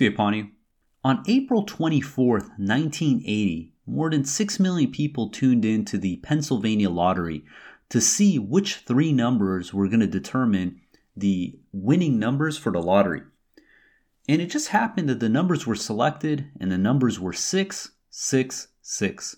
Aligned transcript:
Be 0.00 0.06
upon 0.06 0.32
you. 0.32 0.48
On 1.04 1.22
April 1.26 1.66
24th, 1.66 2.48
1980, 2.56 3.74
more 3.84 4.08
than 4.08 4.24
6 4.24 4.58
million 4.58 4.90
people 4.90 5.28
tuned 5.28 5.62
in 5.62 5.84
to 5.84 5.98
the 5.98 6.16
Pennsylvania 6.22 6.88
lottery 6.88 7.44
to 7.90 8.00
see 8.00 8.38
which 8.38 8.76
three 8.76 9.12
numbers 9.12 9.74
were 9.74 9.88
going 9.88 10.00
to 10.00 10.06
determine 10.06 10.80
the 11.14 11.58
winning 11.70 12.18
numbers 12.18 12.56
for 12.56 12.72
the 12.72 12.80
lottery. 12.80 13.20
And 14.26 14.40
it 14.40 14.46
just 14.46 14.68
happened 14.68 15.06
that 15.10 15.20
the 15.20 15.28
numbers 15.28 15.66
were 15.66 15.74
selected 15.74 16.50
and 16.58 16.72
the 16.72 16.78
numbers 16.78 17.20
were 17.20 17.34
6, 17.34 17.90
6, 18.08 18.68
6. 18.80 19.36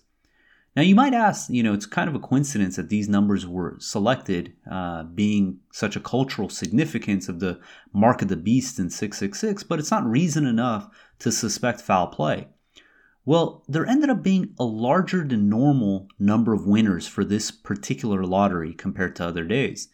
Now, 0.75 0.83
you 0.83 0.95
might 0.95 1.13
ask, 1.13 1.51
you 1.51 1.63
know, 1.63 1.75
it's 1.75 1.85
kind 1.85 2.09
of 2.09 2.15
a 2.15 2.19
coincidence 2.19 2.77
that 2.77 2.89
these 2.89 3.09
numbers 3.09 3.47
were 3.47 3.77
selected, 3.79 4.55
uh, 4.71 5.03
being 5.03 5.59
such 5.71 5.97
a 5.97 6.01
cultural 6.01 6.49
significance 6.49 7.29
of 7.29 7.41
the 7.41 7.61
mark 7.93 8.23
of 8.23 8.29
the 8.29 8.37
beast 8.37 8.79
in 8.79 8.89
666, 8.89 9.65
but 9.65 9.79
it's 9.79 9.91
not 9.91 10.07
reason 10.07 10.47
enough 10.47 10.89
to 11.19 11.31
suspect 11.31 11.83
foul 11.83 12.07
play. 12.07 12.49
Well, 13.27 13.65
there 13.69 13.87
ended 13.87 14.09
up 14.09 14.23
being 14.23 14.55
a 14.59 14.65
larger 14.65 15.25
than 15.25 15.51
normal 15.51 16.09
number 16.19 16.55
of 16.55 16.67
winners 16.67 17.07
for 17.07 17.23
this 17.23 17.51
particular 17.51 18.25
lottery 18.25 18.73
compared 18.73 19.15
to 19.17 19.27
other 19.27 19.45
days. 19.45 19.89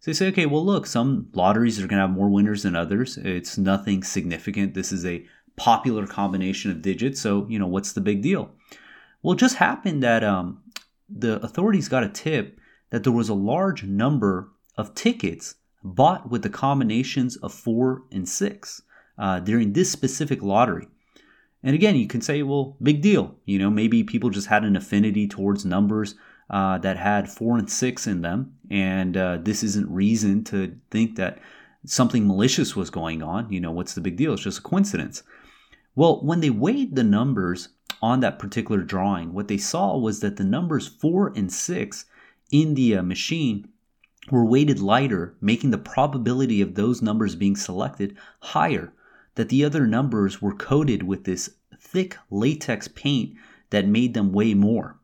So 0.00 0.10
they 0.10 0.14
say, 0.14 0.28
okay, 0.28 0.46
well, 0.46 0.64
look, 0.64 0.86
some 0.86 1.28
lotteries 1.32 1.78
are 1.78 1.86
going 1.86 2.00
to 2.00 2.06
have 2.06 2.10
more 2.10 2.28
winners 2.28 2.64
than 2.64 2.74
others. 2.76 3.16
It's 3.18 3.56
nothing 3.56 4.02
significant. 4.02 4.74
This 4.74 4.92
is 4.92 5.06
a 5.06 5.24
popular 5.56 6.06
combination 6.06 6.72
of 6.72 6.82
digits, 6.82 7.20
so, 7.20 7.46
you 7.48 7.58
know, 7.58 7.68
what's 7.68 7.92
the 7.92 8.00
big 8.00 8.20
deal? 8.20 8.50
Well, 9.24 9.32
it 9.32 9.38
just 9.38 9.56
happened 9.56 10.02
that 10.02 10.22
um, 10.22 10.60
the 11.08 11.42
authorities 11.42 11.88
got 11.88 12.04
a 12.04 12.10
tip 12.10 12.60
that 12.90 13.04
there 13.04 13.12
was 13.12 13.30
a 13.30 13.34
large 13.34 13.82
number 13.82 14.50
of 14.76 14.94
tickets 14.94 15.54
bought 15.82 16.30
with 16.30 16.42
the 16.42 16.50
combinations 16.50 17.36
of 17.36 17.54
four 17.54 18.02
and 18.12 18.28
six 18.28 18.82
uh, 19.18 19.40
during 19.40 19.72
this 19.72 19.90
specific 19.90 20.42
lottery. 20.42 20.88
And 21.62 21.74
again, 21.74 21.96
you 21.96 22.06
can 22.06 22.20
say, 22.20 22.42
well, 22.42 22.76
big 22.82 23.00
deal. 23.00 23.34
You 23.46 23.58
know, 23.58 23.70
maybe 23.70 24.04
people 24.04 24.28
just 24.28 24.48
had 24.48 24.62
an 24.62 24.76
affinity 24.76 25.26
towards 25.26 25.64
numbers 25.64 26.16
uh, 26.50 26.76
that 26.78 26.98
had 26.98 27.30
four 27.30 27.56
and 27.56 27.70
six 27.70 28.06
in 28.06 28.20
them, 28.20 28.54
and 28.70 29.16
uh, 29.16 29.38
this 29.40 29.62
isn't 29.62 29.90
reason 29.90 30.44
to 30.44 30.76
think 30.90 31.16
that 31.16 31.38
something 31.86 32.26
malicious 32.26 32.76
was 32.76 32.90
going 32.90 33.22
on. 33.22 33.50
You 33.50 33.60
know, 33.60 33.70
what's 33.70 33.94
the 33.94 34.02
big 34.02 34.16
deal? 34.16 34.34
It's 34.34 34.42
just 34.42 34.58
a 34.58 34.62
coincidence. 34.62 35.22
Well, 35.94 36.22
when 36.22 36.40
they 36.40 36.50
weighed 36.50 36.94
the 36.94 37.04
numbers 37.04 37.70
on 38.00 38.20
that 38.20 38.38
particular 38.38 38.82
drawing, 38.82 39.32
what 39.32 39.48
they 39.48 39.56
saw 39.56 39.96
was 39.96 40.20
that 40.20 40.36
the 40.36 40.44
numbers 40.44 40.86
four 40.86 41.32
and 41.36 41.52
six 41.52 42.04
in 42.50 42.74
the 42.74 42.96
uh, 42.96 43.02
machine 43.02 43.68
were 44.30 44.44
weighted 44.44 44.80
lighter, 44.80 45.34
making 45.40 45.70
the 45.70 45.78
probability 45.78 46.60
of 46.60 46.74
those 46.74 47.02
numbers 47.02 47.34
being 47.34 47.56
selected 47.56 48.16
higher. 48.40 48.92
That 49.34 49.48
the 49.48 49.64
other 49.64 49.86
numbers 49.86 50.40
were 50.40 50.54
coated 50.54 51.02
with 51.02 51.24
this 51.24 51.50
thick 51.80 52.16
latex 52.30 52.88
paint 52.88 53.34
that 53.70 53.86
made 53.86 54.14
them 54.14 54.32
weigh 54.32 54.54
more. 54.54 54.98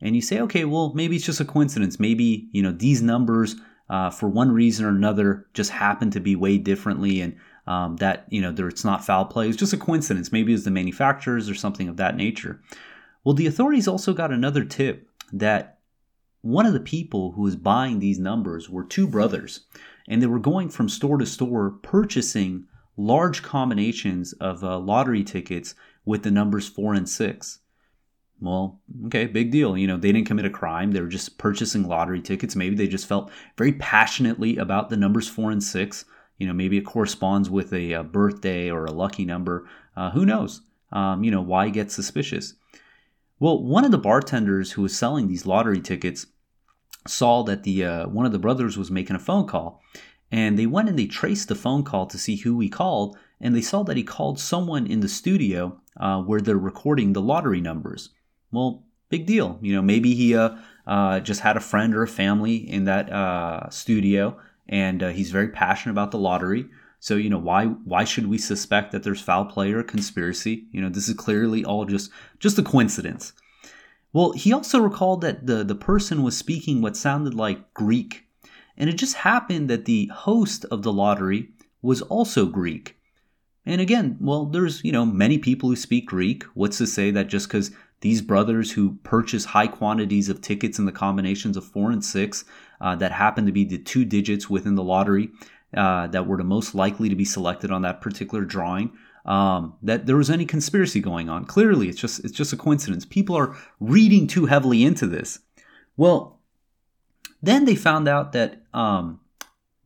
And 0.00 0.14
you 0.14 0.22
say, 0.22 0.40
okay, 0.40 0.64
well, 0.64 0.92
maybe 0.94 1.16
it's 1.16 1.26
just 1.26 1.40
a 1.40 1.44
coincidence. 1.44 1.98
Maybe, 1.98 2.48
you 2.52 2.62
know, 2.62 2.72
these 2.72 3.02
numbers, 3.02 3.56
uh, 3.90 4.10
for 4.10 4.28
one 4.28 4.52
reason 4.52 4.84
or 4.84 4.90
another, 4.90 5.46
just 5.54 5.70
happen 5.70 6.10
to 6.12 6.20
be 6.20 6.36
weighed 6.36 6.64
differently. 6.64 7.20
And 7.20 7.36
um, 7.66 7.96
that 7.96 8.26
you 8.28 8.40
know 8.40 8.52
there, 8.52 8.68
it's 8.68 8.84
not 8.84 9.04
foul 9.04 9.24
play. 9.24 9.48
It's 9.48 9.56
just 9.56 9.72
a 9.72 9.78
coincidence. 9.78 10.32
Maybe 10.32 10.52
it's 10.52 10.64
the 10.64 10.70
manufacturers 10.70 11.48
or 11.48 11.54
something 11.54 11.88
of 11.88 11.96
that 11.96 12.16
nature. 12.16 12.60
Well, 13.24 13.34
the 13.34 13.46
authorities 13.46 13.88
also 13.88 14.12
got 14.12 14.32
another 14.32 14.64
tip 14.64 15.08
that 15.32 15.78
one 16.42 16.66
of 16.66 16.74
the 16.74 16.80
people 16.80 17.32
who 17.32 17.42
was 17.42 17.56
buying 17.56 17.98
these 17.98 18.18
numbers 18.18 18.68
were 18.68 18.84
two 18.84 19.06
brothers, 19.06 19.60
and 20.06 20.20
they 20.20 20.26
were 20.26 20.38
going 20.38 20.68
from 20.68 20.88
store 20.88 21.16
to 21.18 21.26
store 21.26 21.70
purchasing 21.70 22.66
large 22.96 23.42
combinations 23.42 24.34
of 24.34 24.62
uh, 24.62 24.78
lottery 24.78 25.24
tickets 25.24 25.74
with 26.04 26.22
the 26.22 26.30
numbers 26.30 26.68
four 26.68 26.94
and 26.94 27.08
six. 27.08 27.60
Well, 28.40 28.80
okay, 29.06 29.26
big 29.26 29.50
deal. 29.50 29.76
You 29.78 29.86
know, 29.86 29.96
they 29.96 30.12
didn't 30.12 30.26
commit 30.26 30.44
a 30.44 30.50
crime. 30.50 30.92
They 30.92 31.00
were 31.00 31.06
just 31.06 31.38
purchasing 31.38 31.88
lottery 31.88 32.20
tickets. 32.20 32.54
Maybe 32.54 32.76
they 32.76 32.88
just 32.88 33.06
felt 33.06 33.30
very 33.56 33.72
passionately 33.72 34.58
about 34.58 34.90
the 34.90 34.96
numbers 34.96 35.28
four 35.28 35.50
and 35.50 35.62
six. 35.62 36.04
You 36.38 36.46
know, 36.46 36.52
maybe 36.52 36.76
it 36.78 36.84
corresponds 36.84 37.48
with 37.48 37.72
a, 37.72 37.92
a 37.92 38.02
birthday 38.02 38.70
or 38.70 38.84
a 38.84 38.92
lucky 38.92 39.24
number. 39.24 39.68
Uh, 39.96 40.10
who 40.10 40.26
knows? 40.26 40.62
Um, 40.92 41.24
you 41.24 41.30
know, 41.30 41.40
why 41.40 41.68
get 41.68 41.90
suspicious? 41.90 42.54
Well, 43.40 43.62
one 43.62 43.84
of 43.84 43.90
the 43.90 43.98
bartenders 43.98 44.72
who 44.72 44.82
was 44.82 44.96
selling 44.96 45.28
these 45.28 45.46
lottery 45.46 45.80
tickets 45.80 46.26
saw 47.06 47.42
that 47.44 47.64
the 47.64 47.84
uh, 47.84 48.08
one 48.08 48.26
of 48.26 48.32
the 48.32 48.38
brothers 48.38 48.78
was 48.78 48.90
making 48.90 49.16
a 49.16 49.20
phone 49.20 49.46
call, 49.46 49.82
and 50.30 50.58
they 50.58 50.66
went 50.66 50.88
and 50.88 50.98
they 50.98 51.06
traced 51.06 51.48
the 51.48 51.54
phone 51.54 51.82
call 51.82 52.06
to 52.06 52.18
see 52.18 52.36
who 52.36 52.60
he 52.60 52.68
called, 52.68 53.16
and 53.40 53.54
they 53.54 53.60
saw 53.60 53.82
that 53.82 53.96
he 53.96 54.02
called 54.02 54.38
someone 54.38 54.86
in 54.86 55.00
the 55.00 55.08
studio 55.08 55.80
uh, 55.98 56.20
where 56.22 56.40
they're 56.40 56.56
recording 56.56 57.12
the 57.12 57.20
lottery 57.20 57.60
numbers. 57.60 58.10
Well, 58.50 58.84
big 59.08 59.26
deal. 59.26 59.58
You 59.60 59.74
know, 59.74 59.82
maybe 59.82 60.14
he 60.14 60.34
uh, 60.34 60.56
uh 60.86 61.20
just 61.20 61.40
had 61.40 61.56
a 61.56 61.60
friend 61.60 61.94
or 61.94 62.02
a 62.02 62.08
family 62.08 62.56
in 62.56 62.84
that 62.84 63.12
uh, 63.12 63.68
studio 63.70 64.38
and 64.68 65.02
uh, 65.02 65.08
he's 65.08 65.30
very 65.30 65.48
passionate 65.48 65.92
about 65.92 66.10
the 66.10 66.18
lottery. 66.18 66.66
So 67.00 67.16
you 67.16 67.28
know 67.28 67.38
why 67.38 67.66
why 67.66 68.04
should 68.04 68.26
we 68.26 68.38
suspect 68.38 68.92
that 68.92 69.02
there's 69.02 69.20
foul 69.20 69.44
play 69.44 69.72
or 69.72 69.82
conspiracy? 69.82 70.66
You 70.72 70.80
know 70.80 70.88
this 70.88 71.08
is 71.08 71.14
clearly 71.14 71.64
all 71.64 71.84
just 71.84 72.10
just 72.38 72.58
a 72.58 72.62
coincidence. 72.62 73.32
Well, 74.12 74.32
he 74.32 74.52
also 74.52 74.80
recalled 74.80 75.20
that 75.22 75.46
the 75.46 75.64
the 75.64 75.74
person 75.74 76.22
was 76.22 76.36
speaking 76.36 76.80
what 76.80 76.96
sounded 76.96 77.34
like 77.34 77.74
Greek, 77.74 78.24
and 78.76 78.88
it 78.88 78.94
just 78.94 79.16
happened 79.16 79.68
that 79.68 79.84
the 79.84 80.06
host 80.14 80.64
of 80.70 80.82
the 80.82 80.92
lottery 80.92 81.50
was 81.82 82.00
also 82.00 82.46
Greek. 82.46 82.96
And 83.66 83.80
again, 83.80 84.16
well, 84.20 84.46
there's 84.46 84.82
you 84.84 84.92
know 84.92 85.04
many 85.04 85.38
people 85.38 85.68
who 85.68 85.76
speak 85.76 86.06
Greek. 86.06 86.44
What's 86.54 86.78
to 86.78 86.86
say 86.86 87.10
that 87.10 87.28
just 87.28 87.48
because 87.48 87.70
these 88.00 88.20
brothers 88.20 88.72
who 88.72 88.96
purchase 89.02 89.46
high 89.46 89.66
quantities 89.66 90.28
of 90.28 90.40
tickets 90.40 90.78
in 90.78 90.84
the 90.84 90.92
combinations 90.92 91.56
of 91.56 91.64
four 91.64 91.90
and 91.90 92.04
six 92.04 92.44
uh, 92.80 92.94
that 92.96 93.12
happen 93.12 93.46
to 93.46 93.52
be 93.52 93.64
the 93.64 93.78
two 93.78 94.04
digits 94.04 94.50
within 94.50 94.74
the 94.74 94.82
lottery 94.82 95.30
uh, 95.76 96.06
that 96.08 96.26
were 96.26 96.36
the 96.36 96.44
most 96.44 96.74
likely 96.74 97.08
to 97.08 97.16
be 97.16 97.24
selected 97.24 97.70
on 97.70 97.82
that 97.82 98.00
particular 98.00 98.44
drawing. 98.44 98.92
Um, 99.24 99.74
that 99.82 100.04
there 100.04 100.18
was 100.18 100.28
any 100.28 100.44
conspiracy 100.44 101.00
going 101.00 101.30
on. 101.30 101.46
Clearly, 101.46 101.88
it's 101.88 101.98
just 101.98 102.22
it's 102.24 102.32
just 102.32 102.52
a 102.52 102.58
coincidence. 102.58 103.06
People 103.06 103.36
are 103.36 103.56
reading 103.80 104.26
too 104.26 104.44
heavily 104.44 104.84
into 104.84 105.06
this. 105.06 105.38
Well, 105.96 106.40
then 107.42 107.64
they 107.64 107.74
found 107.74 108.06
out 108.06 108.32
that 108.32 108.62
um, 108.74 109.20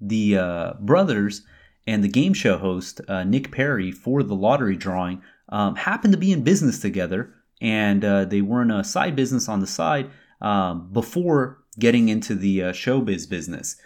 the 0.00 0.36
uh, 0.36 0.72
brothers 0.80 1.42
and 1.86 2.04
the 2.04 2.08
game 2.08 2.34
show 2.34 2.58
host 2.58 3.00
uh, 3.08 3.24
Nick 3.24 3.52
Perry 3.52 3.92
for 3.92 4.22
the 4.22 4.34
lottery 4.34 4.76
drawing 4.76 5.22
um, 5.48 5.76
happened 5.76 6.12
to 6.12 6.18
be 6.18 6.32
in 6.32 6.42
business 6.42 6.78
together, 6.78 7.32
and 7.60 8.04
uh, 8.04 8.24
they 8.24 8.40
were 8.40 8.62
in 8.62 8.70
a 8.70 8.84
side 8.84 9.16
business 9.16 9.48
on 9.48 9.60
the 9.60 9.66
side 9.66 10.10
um, 10.40 10.92
before 10.92 11.58
getting 11.78 12.08
into 12.08 12.34
the 12.34 12.62
uh, 12.62 12.72
showbiz 12.72 13.28
business. 13.28 13.76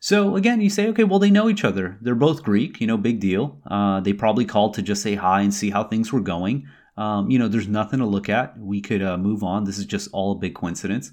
So 0.00 0.34
again, 0.34 0.60
you 0.60 0.68
say, 0.68 0.88
okay, 0.88 1.04
well, 1.04 1.20
they 1.20 1.30
know 1.30 1.48
each 1.48 1.64
other. 1.64 1.96
They're 2.00 2.14
both 2.16 2.42
Greek, 2.42 2.80
you 2.80 2.86
know, 2.86 2.96
big 2.96 3.20
deal. 3.20 3.60
Uh, 3.66 4.00
they 4.00 4.12
probably 4.12 4.44
called 4.44 4.74
to 4.74 4.82
just 4.82 5.02
say 5.02 5.14
hi 5.14 5.42
and 5.42 5.54
see 5.54 5.70
how 5.70 5.84
things 5.84 6.12
were 6.12 6.20
going. 6.20 6.66
Um, 6.96 7.30
you 7.30 7.38
know, 7.38 7.48
there's 7.48 7.68
nothing 7.68 8.00
to 8.00 8.06
look 8.06 8.28
at. 8.28 8.58
We 8.58 8.80
could 8.80 9.02
uh, 9.02 9.16
move 9.16 9.44
on. 9.44 9.64
This 9.64 9.78
is 9.78 9.86
just 9.86 10.08
all 10.12 10.32
a 10.32 10.36
big 10.36 10.54
coincidence. 10.54 11.12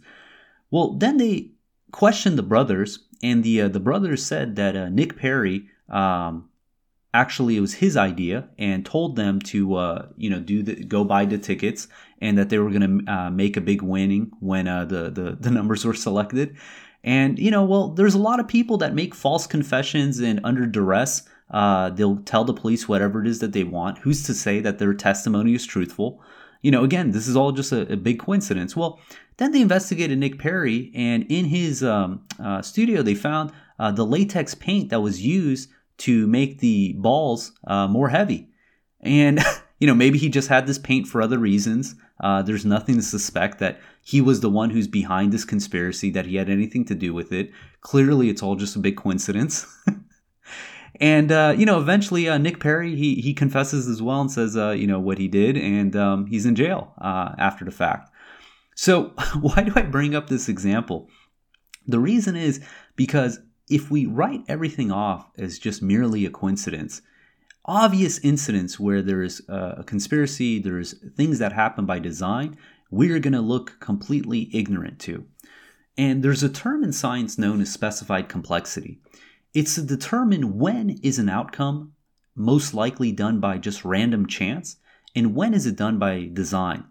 Well, 0.71 0.93
then 0.93 1.17
they 1.17 1.51
questioned 1.91 2.37
the 2.37 2.43
brothers, 2.43 3.05
and 3.21 3.43
the 3.43 3.61
uh, 3.61 3.67
the 3.69 3.79
brothers 3.79 4.25
said 4.25 4.55
that 4.55 4.75
uh, 4.75 4.89
Nick 4.89 5.17
Perry 5.17 5.67
um, 5.87 6.48
actually 7.13 7.57
it 7.57 7.61
was 7.61 7.73
his 7.73 7.97
idea 7.97 8.47
and 8.57 8.85
told 8.85 9.15
them 9.15 9.39
to 9.39 9.75
uh, 9.75 10.07
you 10.17 10.29
know 10.29 10.39
do 10.39 10.61
the 10.61 10.83
go 10.83 11.03
buy 11.03 11.25
the 11.25 11.37
tickets 11.37 11.87
and 12.21 12.37
that 12.37 12.49
they 12.49 12.59
were 12.59 12.69
going 12.69 13.05
to 13.05 13.11
uh, 13.11 13.29
make 13.29 13.57
a 13.57 13.61
big 13.61 13.81
winning 13.81 14.31
when 14.39 14.67
uh, 14.67 14.85
the, 14.85 15.09
the 15.09 15.37
the 15.39 15.51
numbers 15.51 15.85
were 15.85 15.93
selected. 15.93 16.55
And 17.03 17.39
you 17.39 17.51
know 17.51 17.63
well 17.63 17.89
there's 17.89 18.13
a 18.13 18.19
lot 18.19 18.39
of 18.39 18.47
people 18.47 18.77
that 18.77 18.93
make 18.93 19.15
false 19.15 19.47
confessions 19.47 20.19
and 20.19 20.39
under 20.43 20.65
duress 20.65 21.27
uh, 21.51 21.89
they'll 21.89 22.17
tell 22.17 22.43
the 22.43 22.53
police 22.53 22.87
whatever 22.87 23.21
it 23.21 23.27
is 23.27 23.39
that 23.39 23.53
they 23.53 23.63
want. 23.63 23.97
Who's 23.99 24.21
to 24.23 24.35
say 24.35 24.59
that 24.59 24.77
their 24.77 24.93
testimony 24.93 25.55
is 25.55 25.65
truthful? 25.65 26.21
You 26.61 26.71
know 26.71 26.83
again 26.83 27.11
this 27.11 27.27
is 27.27 27.35
all 27.35 27.51
just 27.51 27.71
a, 27.71 27.91
a 27.93 27.97
big 27.97 28.19
coincidence. 28.19 28.75
Well 28.75 28.99
then 29.37 29.53
they 29.53 29.61
investigated 29.61 30.19
nick 30.19 30.37
perry 30.37 30.91
and 30.93 31.25
in 31.29 31.45
his 31.45 31.81
um, 31.81 32.25
uh, 32.43 32.61
studio 32.61 33.01
they 33.01 33.15
found 33.15 33.51
uh, 33.79 33.91
the 33.91 34.05
latex 34.05 34.53
paint 34.53 34.89
that 34.89 34.99
was 34.99 35.25
used 35.25 35.69
to 35.99 36.27
make 36.27 36.59
the 36.59 36.93
balls 36.93 37.51
uh, 37.67 37.87
more 37.87 38.09
heavy. 38.09 38.49
And, 39.01 39.39
you 39.79 39.87
know, 39.87 39.95
maybe 39.95 40.17
he 40.17 40.29
just 40.29 40.47
had 40.47 40.67
this 40.67 40.77
paint 40.77 41.07
for 41.07 41.21
other 41.21 41.37
reasons. 41.37 41.95
Uh, 42.19 42.41
there's 42.41 42.65
nothing 42.65 42.95
to 42.95 43.01
suspect 43.01 43.59
that 43.59 43.79
he 44.03 44.21
was 44.21 44.41
the 44.41 44.49
one 44.49 44.71
who's 44.71 44.87
behind 44.87 45.31
this 45.31 45.45
conspiracy, 45.45 46.09
that 46.11 46.25
he 46.25 46.35
had 46.35 46.49
anything 46.49 46.85
to 46.85 46.95
do 46.95 47.13
with 47.13 47.31
it. 47.31 47.51
Clearly, 47.81 48.29
it's 48.29 48.43
all 48.43 48.55
just 48.55 48.75
a 48.75 48.79
big 48.79 48.97
coincidence. 48.97 49.65
and, 50.99 51.31
uh, 51.31 51.53
you 51.57 51.65
know, 51.65 51.79
eventually 51.79 52.27
uh, 52.27 52.37
Nick 52.37 52.59
Perry, 52.59 52.95
he, 52.95 53.15
he 53.15 53.33
confesses 53.33 53.87
as 53.87 54.01
well 54.01 54.21
and 54.21 54.31
says, 54.31 54.57
uh, 54.57 54.71
you 54.71 54.87
know, 54.87 54.99
what 54.99 55.17
he 55.17 55.27
did, 55.27 55.57
and 55.57 55.95
um, 55.95 56.25
he's 56.25 56.45
in 56.45 56.55
jail 56.55 56.93
uh, 56.99 57.33
after 57.37 57.63
the 57.63 57.71
fact. 57.71 58.09
So, 58.75 59.13
why 59.39 59.63
do 59.63 59.73
I 59.75 59.83
bring 59.83 60.15
up 60.15 60.27
this 60.27 60.49
example? 60.49 61.09
The 61.87 61.99
reason 61.99 62.35
is 62.35 62.61
because 62.95 63.39
if 63.69 63.91
we 63.91 64.05
write 64.05 64.43
everything 64.47 64.91
off 64.91 65.29
as 65.37 65.59
just 65.59 65.81
merely 65.81 66.25
a 66.25 66.29
coincidence, 66.29 67.01
obvious 67.65 68.19
incidents 68.19 68.79
where 68.79 69.01
there 69.01 69.21
is 69.21 69.41
a 69.47 69.83
conspiracy, 69.85 70.59
there's 70.59 70.95
things 71.15 71.39
that 71.39 71.53
happen 71.53 71.85
by 71.85 71.99
design, 71.99 72.57
we're 72.89 73.19
going 73.19 73.33
to 73.33 73.41
look 73.41 73.79
completely 73.79 74.49
ignorant 74.53 74.99
to. 74.99 75.25
And 75.97 76.23
there's 76.23 76.43
a 76.43 76.49
term 76.49 76.83
in 76.83 76.93
science 76.93 77.37
known 77.37 77.61
as 77.61 77.71
specified 77.71 78.29
complexity. 78.29 78.99
It's 79.53 79.75
to 79.75 79.81
determine 79.81 80.57
when 80.57 80.99
is 81.03 81.19
an 81.19 81.29
outcome 81.29 81.93
most 82.35 82.73
likely 82.73 83.11
done 83.11 83.39
by 83.39 83.57
just 83.57 83.85
random 83.85 84.25
chance 84.25 84.77
and 85.15 85.35
when 85.35 85.53
is 85.53 85.65
it 85.65 85.75
done 85.75 85.99
by 85.99 86.29
design. 86.31 86.85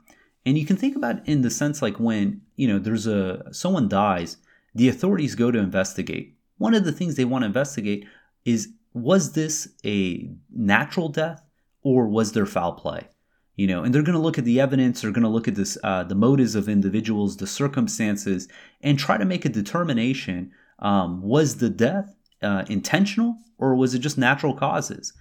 And 0.45 0.59
you 0.59 0.67
can 0.67 0.77
think 0.77 0.95
about 0.95 1.27
in 1.27 1.43
the 1.43 1.51
sense 1.51 1.83
like 1.83 1.99
when, 1.99 2.43
you 2.55 2.69
know, 2.69 2.79
there's 2.79 3.07
a 3.07 3.53
someone 3.53 3.89
dies, 3.89 4.37
the 4.75 4.89
authorities 4.89 5.35
go 5.35 5.51
to 5.51 5.59
investigate. 5.59 6.38
One 6.59 6.75
of 6.75 6.85
the 6.85 6.93
things 6.93 7.15
they 7.15 7.25
want 7.25 7.43
to 7.43 7.47
investigate 7.47 8.07
is 8.45 8.69
was 8.93 9.33
this 9.33 9.69
a 9.85 10.31
natural 10.51 11.09
death 11.09 11.43
or 11.83 12.09
was 12.09 12.33
there 12.33 12.47
foul 12.47 12.73
play? 12.73 13.09
You 13.57 13.67
know, 13.67 13.83
and 13.83 13.93
they're 13.93 14.03
going 14.03 14.15
to 14.15 14.23
look 14.23 14.39
at 14.39 14.45
the 14.45 14.61
evidence, 14.61 15.01
they're 15.01 15.11
going 15.11 15.25
to 15.25 15.29
look 15.29 15.49
at 15.49 15.57
this, 15.57 15.77
uh, 15.83 16.05
the 16.05 16.15
motives 16.15 16.55
of 16.55 16.69
individuals, 16.69 17.37
the 17.37 17.47
circumstances, 17.47 18.47
and 18.83 18.99
try 18.99 19.17
to 19.17 19.25
make 19.25 19.45
a 19.45 19.49
determination: 19.49 20.53
um, 20.79 21.23
was 21.23 21.57
the 21.57 21.71
death 21.71 22.15
uh, 22.41 22.65
intentional 22.69 23.37
or 23.59 23.75
was 23.75 23.95
it 23.95 23.99
just 23.99 24.17
natural 24.17 24.55
causes? 24.55 25.13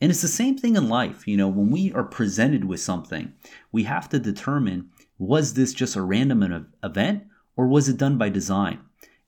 And 0.00 0.10
it's 0.10 0.22
the 0.22 0.28
same 0.28 0.58
thing 0.58 0.74
in 0.74 0.88
life. 0.88 1.28
You 1.28 1.36
know, 1.36 1.48
when 1.48 1.70
we 1.70 1.92
are 1.92 2.02
presented 2.02 2.64
with 2.64 2.80
something, 2.80 3.32
we 3.70 3.84
have 3.84 4.08
to 4.08 4.18
determine: 4.18 4.90
was 5.18 5.54
this 5.54 5.72
just 5.72 5.94
a 5.94 6.02
random 6.02 6.66
event 6.82 7.24
or 7.56 7.68
was 7.68 7.88
it 7.88 7.96
done 7.96 8.18
by 8.18 8.28
design? 8.28 8.80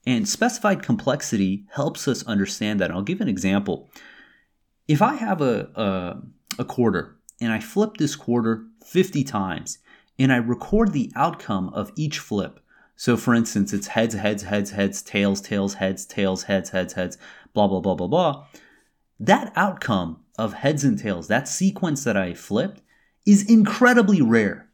And 0.07 0.27
specified 0.27 0.81
complexity 0.81 1.65
helps 1.73 2.07
us 2.07 2.23
understand 2.23 2.79
that. 2.79 2.85
And 2.85 2.93
I'll 2.93 3.03
give 3.03 3.19
an 3.19 3.27
example. 3.27 3.89
If 4.87 5.01
I 5.01 5.15
have 5.15 5.41
a, 5.41 5.69
a, 5.75 6.61
a 6.61 6.63
quarter 6.63 7.17
and 7.41 7.51
I 7.51 7.59
flip 7.59 7.97
this 7.97 8.15
quarter 8.15 8.65
50 8.85 9.25
times 9.25 9.79
and 10.17 10.31
I 10.31 10.37
record 10.37 10.93
the 10.93 11.11
outcome 11.17 11.67
of 11.73 11.91
each 11.97 12.19
flip, 12.19 12.61
so 12.95 13.17
for 13.17 13.33
instance, 13.33 13.73
it's 13.73 13.87
heads, 13.87 14.15
heads, 14.15 14.43
heads, 14.43 14.71
heads, 14.71 15.01
tails, 15.01 15.41
tails, 15.41 15.73
heads, 15.73 16.05
tails, 16.05 16.43
heads, 16.43 16.69
heads, 16.69 16.93
heads, 16.93 17.17
blah, 17.53 17.67
blah, 17.67 17.81
blah, 17.81 17.95
blah, 17.95 18.07
blah. 18.07 18.45
That 19.19 19.51
outcome 19.57 20.21
of 20.39 20.53
heads 20.53 20.85
and 20.85 20.97
tails, 20.97 21.27
that 21.27 21.49
sequence 21.49 22.05
that 22.05 22.15
I 22.15 22.33
flipped, 22.33 22.81
is 23.25 23.43
incredibly 23.49 24.21
rare 24.21 24.66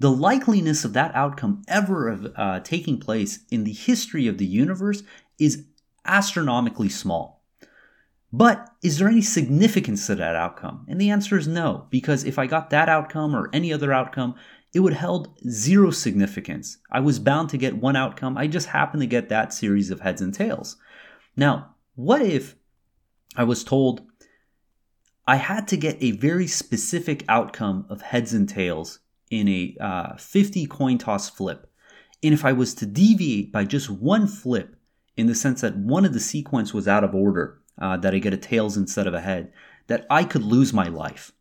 the 0.00 0.10
likeliness 0.10 0.84
of 0.84 0.94
that 0.94 1.14
outcome 1.14 1.62
ever 1.68 2.32
uh, 2.34 2.60
taking 2.60 2.98
place 2.98 3.40
in 3.50 3.64
the 3.64 3.72
history 3.72 4.26
of 4.26 4.38
the 4.38 4.46
universe 4.46 5.02
is 5.38 5.66
astronomically 6.06 6.88
small. 6.88 7.44
But 8.32 8.70
is 8.82 8.98
there 8.98 9.08
any 9.08 9.20
significance 9.20 10.06
to 10.06 10.14
that 10.14 10.36
outcome? 10.36 10.86
And 10.88 10.98
the 11.00 11.10
answer 11.10 11.36
is 11.36 11.46
no, 11.46 11.86
because 11.90 12.24
if 12.24 12.38
I 12.38 12.46
got 12.46 12.70
that 12.70 12.88
outcome 12.88 13.36
or 13.36 13.50
any 13.52 13.72
other 13.72 13.92
outcome, 13.92 14.36
it 14.72 14.80
would 14.80 14.94
held 14.94 15.38
zero 15.48 15.90
significance. 15.90 16.78
I 16.90 17.00
was 17.00 17.18
bound 17.18 17.50
to 17.50 17.58
get 17.58 17.76
one 17.76 17.96
outcome. 17.96 18.38
I 18.38 18.46
just 18.46 18.68
happened 18.68 19.02
to 19.02 19.06
get 19.06 19.28
that 19.28 19.52
series 19.52 19.90
of 19.90 20.00
heads 20.00 20.22
and 20.22 20.32
tails. 20.32 20.76
Now, 21.36 21.74
what 21.94 22.22
if 22.22 22.56
I 23.36 23.44
was 23.44 23.64
told 23.64 24.02
I 25.26 25.36
had 25.36 25.68
to 25.68 25.76
get 25.76 25.98
a 26.00 26.12
very 26.12 26.46
specific 26.46 27.24
outcome 27.28 27.84
of 27.90 28.00
heads 28.00 28.32
and 28.32 28.48
tails 28.48 29.00
in 29.30 29.48
a 29.48 29.76
uh, 29.80 30.16
50 30.16 30.66
coin 30.66 30.98
toss 30.98 31.30
flip. 31.30 31.70
And 32.22 32.34
if 32.34 32.44
I 32.44 32.52
was 32.52 32.74
to 32.74 32.86
deviate 32.86 33.52
by 33.52 33.64
just 33.64 33.88
one 33.88 34.26
flip, 34.26 34.76
in 35.16 35.26
the 35.26 35.34
sense 35.34 35.60
that 35.60 35.76
one 35.76 36.04
of 36.04 36.12
the 36.12 36.20
sequence 36.20 36.74
was 36.74 36.88
out 36.88 37.04
of 37.04 37.14
order, 37.14 37.60
uh, 37.80 37.96
that 37.98 38.14
I 38.14 38.18
get 38.18 38.34
a 38.34 38.36
tails 38.36 38.76
instead 38.76 39.06
of 39.06 39.14
a 39.14 39.20
head, 39.20 39.52
that 39.86 40.06
I 40.10 40.24
could 40.24 40.42
lose 40.42 40.72
my 40.72 40.88
life. 40.88 41.32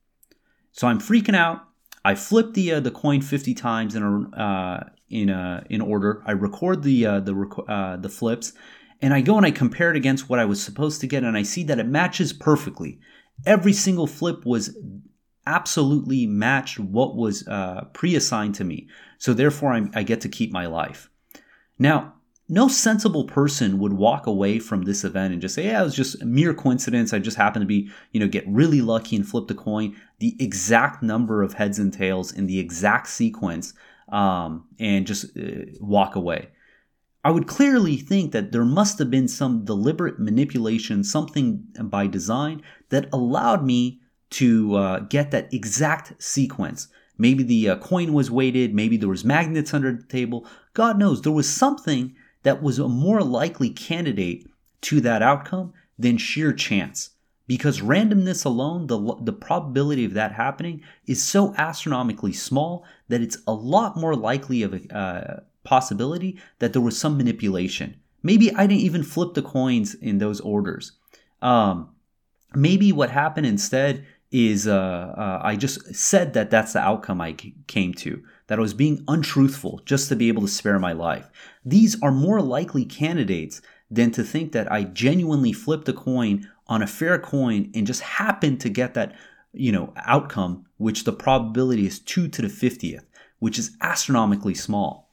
So 0.72 0.88
I'm 0.88 1.00
freaking 1.00 1.36
out. 1.36 1.66
I 2.06 2.16
flip 2.16 2.54
the 2.54 2.74
uh, 2.74 2.80
the 2.80 2.92
coin 2.92 3.22
50 3.22 3.54
times 3.54 3.96
in 3.96 4.04
a 4.04 4.38
uh, 4.38 4.84
in 5.10 5.30
a, 5.30 5.64
in 5.70 5.82
order. 5.82 6.24
I 6.26 6.32
record 6.32 6.84
the 6.84 7.06
uh, 7.06 7.20
the 7.20 7.66
uh, 7.68 7.98
the 7.98 8.10
flips, 8.10 8.54
and 9.02 9.14
I 9.14 9.22
go 9.22 9.38
and 9.38 9.46
I 9.46 9.52
compare 9.52 9.90
it 9.90 9.98
against 9.98 10.30
what 10.30 10.40
I 10.40 10.46
was 10.46 10.64
supposed 10.64 11.02
to 11.02 11.08
get, 11.08 11.24
and 11.24 11.38
I 11.38 11.44
see 11.44 11.64
that 11.64 11.80
it 11.80 11.88
matches 11.88 12.32
perfectly. 12.32 13.00
Every 13.46 13.74
single 13.74 14.08
flip 14.08 14.46
was 14.46 14.78
absolutely 15.46 16.26
matched 16.26 16.80
what 16.80 17.16
was 17.16 17.48
uh, 17.48 17.86
pre-assigned 17.94 18.56
to 18.56 18.64
me. 18.64 18.88
So 19.18 19.34
therefore, 19.34 19.74
I'm, 19.74 19.92
I 19.96 20.04
get 20.04 20.22
to 20.22 20.30
keep 20.30 20.52
my 20.52 20.66
life. 20.66 21.10
Now, 21.78 22.14
no 22.50 22.68
sensible 22.68 23.26
person 23.26 23.78
would 23.78 23.94
walk 23.94 24.26
away 24.26 24.58
from 24.58 24.84
this 24.84 25.04
event 25.04 25.34
and 25.34 25.42
just 25.42 25.54
say, 25.54 25.66
"Yeah, 25.66 25.82
it 25.82 25.84
was 25.84 25.96
just 25.96 26.22
a 26.22 26.26
mere 26.26 26.54
coincidence. 26.54 27.14
I 27.14 27.20
just 27.20 27.38
happened 27.38 27.62
to 27.62 27.68
be, 27.68 27.90
you 28.12 28.20
know, 28.20 28.28
get 28.28 28.44
really 28.48 28.82
lucky 28.82 29.16
and 29.16 29.28
flip 29.28 29.48
the 29.48 29.54
coin, 29.54 29.96
the 30.18 30.36
exact 30.40 31.04
number 31.04 31.44
of 31.44 31.54
heads 31.54 31.78
and 31.78 31.94
tails 31.94 32.32
in 32.32 32.48
the 32.48 32.60
exact 32.60 33.08
sequence, 33.08 33.74
um, 34.12 34.66
and 34.80 35.06
just 35.06 35.38
uh, 35.38 35.66
walk 35.80 36.16
away." 36.16 36.50
I 37.24 37.32
would 37.32 37.48
clearly 37.48 37.98
think 37.98 38.32
that 38.32 38.52
there 38.52 38.66
must 38.66 38.98
have 38.98 39.12
been 39.12 39.28
some 39.28 39.66
deliberate 39.66 40.20
manipulation, 40.20 41.04
something 41.04 41.66
by 41.84 42.08
design 42.08 42.64
that 42.90 43.10
allowed 43.12 43.64
me 43.66 44.02
to 44.32 44.76
uh, 44.76 45.00
get 45.00 45.32
that 45.32 45.54
exact 45.54 46.22
sequence. 46.22 46.88
Maybe 47.18 47.44
the 47.44 47.70
uh, 47.70 47.76
coin 47.78 48.14
was 48.14 48.32
weighted, 48.32 48.74
maybe 48.74 48.96
there 48.96 49.10
was 49.10 49.26
magnets 49.26 49.74
under 49.74 49.92
the 49.92 50.04
table. 50.04 50.48
God 50.74 50.98
knows 50.98 51.22
there 51.22 51.32
was 51.32 51.52
something 51.52 52.16
that 52.44 52.64
was 52.64 52.80
a 52.80 52.88
more 52.88 53.22
likely 53.22 53.70
candidate 53.70 54.48
to 54.82 55.02
that 55.02 55.22
outcome 55.22 55.74
than 55.98 56.18
sheer 56.18 56.54
chance. 56.54 57.12
Because 57.46 57.82
randomness 57.82 58.46
alone, 58.46 58.88
the, 58.88 59.16
the 59.24 59.34
probability 59.34 60.06
of 60.06 60.14
that 60.14 60.34
happening 60.34 60.82
is 61.08 61.22
so 61.22 61.54
astronomically 61.58 62.32
small 62.32 62.86
that 63.10 63.22
it's 63.22 63.40
a 63.48 63.54
lot 63.54 63.98
more 63.98 64.16
likely 64.16 64.62
of 64.62 64.74
a 64.74 64.96
uh, 64.96 65.40
possibility 65.64 66.40
that 66.60 66.74
there 66.74 66.82
was 66.82 66.98
some 66.98 67.18
manipulation. 67.18 68.00
Maybe 68.22 68.54
I 68.54 68.68
didn't 68.68 68.82
even 68.82 69.04
flip 69.04 69.34
the 69.34 69.42
coins 69.42 69.96
in 69.96 70.20
those 70.20 70.40
orders. 70.40 70.94
Um, 71.42 71.90
maybe 72.54 72.92
what 72.92 73.10
happened 73.10 73.48
instead 73.48 74.06
is 74.32 74.68
uh, 74.68 75.14
uh, 75.18 75.42
I 75.44 75.56
just 75.56 75.96
said 75.96 76.34
that 76.34 76.52
that's 76.52 76.74
the 76.74 76.80
outcome 76.80 77.20
I 77.20 77.34
came 77.68 77.94
to, 77.96 78.24
that 78.48 78.60
I 78.60 78.62
was 78.62 78.74
being 78.74 79.04
untruthful 79.08 79.82
just 79.86 80.10
to 80.10 80.16
be 80.16 80.28
able 80.28 80.44
to 80.44 80.48
spare 80.48 80.80
my 80.80 80.94
life. 80.94 81.30
These 81.66 82.02
are 82.02 82.12
more 82.12 82.42
likely 82.42 82.86
candidates 82.86 83.62
than 83.90 84.12
to 84.12 84.24
think 84.24 84.52
that 84.52 84.72
I 84.72 84.84
genuinely 84.84 85.52
flipped 85.52 85.90
a 85.90 85.94
coin 85.94 86.48
on 86.68 86.84
a 86.84 86.88
fair 86.88 87.18
coin 87.18 87.72
and 87.74 87.88
just 87.88 88.02
happened 88.02 88.62
to 88.62 88.70
get 88.70 88.94
that, 88.94 89.16
you 89.54 89.72
know, 89.72 89.94
outcome, 90.06 90.66
which 90.78 91.06
the 91.06 91.14
probability 91.14 91.88
is 91.88 92.00
2 92.00 92.28
to 92.28 92.42
the 92.44 92.48
50th, 92.48 93.06
which 93.40 93.58
is 93.58 93.76
astronomically 93.82 94.54
small. 94.54 95.10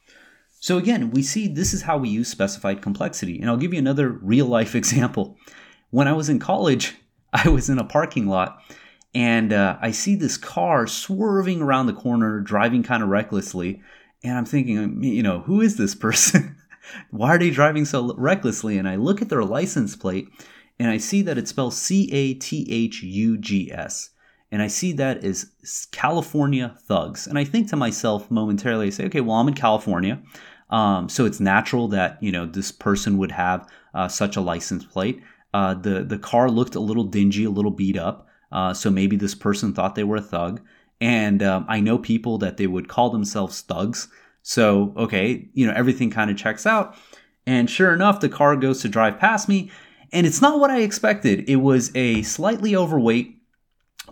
So 0.61 0.77
again, 0.77 1.11
we 1.11 1.23
see 1.23 1.49
this 1.49 1.73
is 1.73 1.83
how 1.83 1.97
we 1.97 2.11
use 2.11 2.29
specified 2.29 2.83
complexity. 2.83 3.41
And 3.41 3.49
I'll 3.49 3.57
give 3.57 3.73
you 3.73 3.79
another 3.79 4.11
real 4.11 4.47
life 4.47 4.75
example. 4.75 5.39
When 5.91 6.09
I 6.09 6.13
was 6.13 6.29
in 6.29 6.39
college, 6.39 6.97
I 7.33 7.49
was 7.49 7.71
in 7.71 7.79
a 7.79 7.85
parking 7.85 8.27
lot 8.27 8.61
and 9.17 9.51
uh, 9.51 9.79
I 9.81 9.93
see 9.93 10.15
this 10.15 10.37
car 10.37 10.87
swerving 10.87 11.63
around 11.63 11.87
the 11.87 11.95
corner, 11.95 12.39
driving 12.41 12.83
kind 12.83 13.03
of 13.03 13.09
recklessly, 13.09 13.81
and 14.23 14.37
I'm 14.37 14.45
thinking, 14.45 15.03
you 15.03 15.23
know, 15.23 15.41
who 15.41 15.63
is 15.63 15.79
this 15.79 15.95
person? 15.95 16.55
Why 17.11 17.31
are 17.31 17.39
they 17.39 17.49
driving 17.49 17.87
so 17.87 18.15
recklessly? 18.19 18.77
And 18.77 18.87
I 18.87 18.97
look 18.97 19.23
at 19.23 19.31
their 19.31 19.43
license 19.43 19.97
plate, 19.97 20.29
and 20.79 20.91
I 20.91 20.99
see 20.99 21.23
that 21.23 21.39
it 21.39 21.49
spells 21.49 21.79
C 21.79 22.13
A 22.13 22.35
T 22.35 22.69
H 22.71 23.03
U 23.03 23.39
G 23.39 23.73
S, 23.73 24.11
and 24.53 24.61
I 24.61 24.67
see 24.67 24.93
that 24.93 25.25
as 25.25 25.51
California 25.93 26.77
Thugs, 26.87 27.27
and 27.27 27.39
I 27.39 27.45
think 27.45 27.71
to 27.71 27.77
myself 27.77 28.31
momentarily, 28.31 28.89
I 28.89 28.91
say, 28.91 29.07
okay, 29.07 29.23
well, 29.23 29.39
I'm 29.39 29.49
in 29.49 29.55
California. 29.55 30.21
Um, 30.69 31.09
so 31.09 31.25
it's 31.25 31.41
natural 31.41 31.89
that 31.89 32.23
you 32.23 32.33
know 32.33 32.45
this 32.45 32.71
person 32.71 33.17
would 33.17 33.33
have 33.33 33.67
uh, 33.95 34.09
such 34.09 34.37
a 34.37 34.43
license 34.43 34.85
plate. 34.85 35.23
Uh, 35.55 35.73
the 35.73 36.05
the 36.05 36.19
car 36.19 36.51
looked 36.51 36.75
a 36.75 36.81
little 36.81 37.05
dingy, 37.05 37.45
a 37.45 37.51
little 37.51 37.71
beat 37.71 37.97
up. 37.97 38.26
Uh, 38.57 38.73
so 38.73 38.89
maybe 38.91 39.17
this 39.17 39.35
person 39.35 39.75
thought 39.75 39.97
they 39.97 40.03
were 40.03 40.17
a 40.17 40.23
thug. 40.23 40.63
And 40.99 41.43
um, 41.43 41.67
I 41.69 41.81
know 41.81 41.99
people 41.99 42.39
that 42.39 42.57
they 42.57 42.67
would 42.67 42.89
call 42.89 43.11
themselves 43.11 43.61
thugs. 43.61 44.09
So, 44.43 44.95
okay, 44.97 45.51
you 45.53 45.67
know, 45.67 45.75
everything 45.77 46.11
kind 46.11 46.31
of 46.31 46.39
checks 46.39 46.65
out. 46.65 46.97
And 47.47 47.69
sure 47.69 47.93
enough, 47.93 48.21
the 48.21 48.31
car 48.31 48.57
goes 48.57 48.81
to 48.81 48.89
drive 48.89 49.19
past 49.19 49.47
me. 49.47 49.71
And 50.11 50.27
it's 50.27 50.41
not 50.41 50.59
what 50.59 50.71
I 50.71 50.81
expected. 50.81 51.51
It 51.51 51.57
was 51.57 51.95
a 51.95 52.23
slightly 52.23 52.75
overweight 52.75 53.37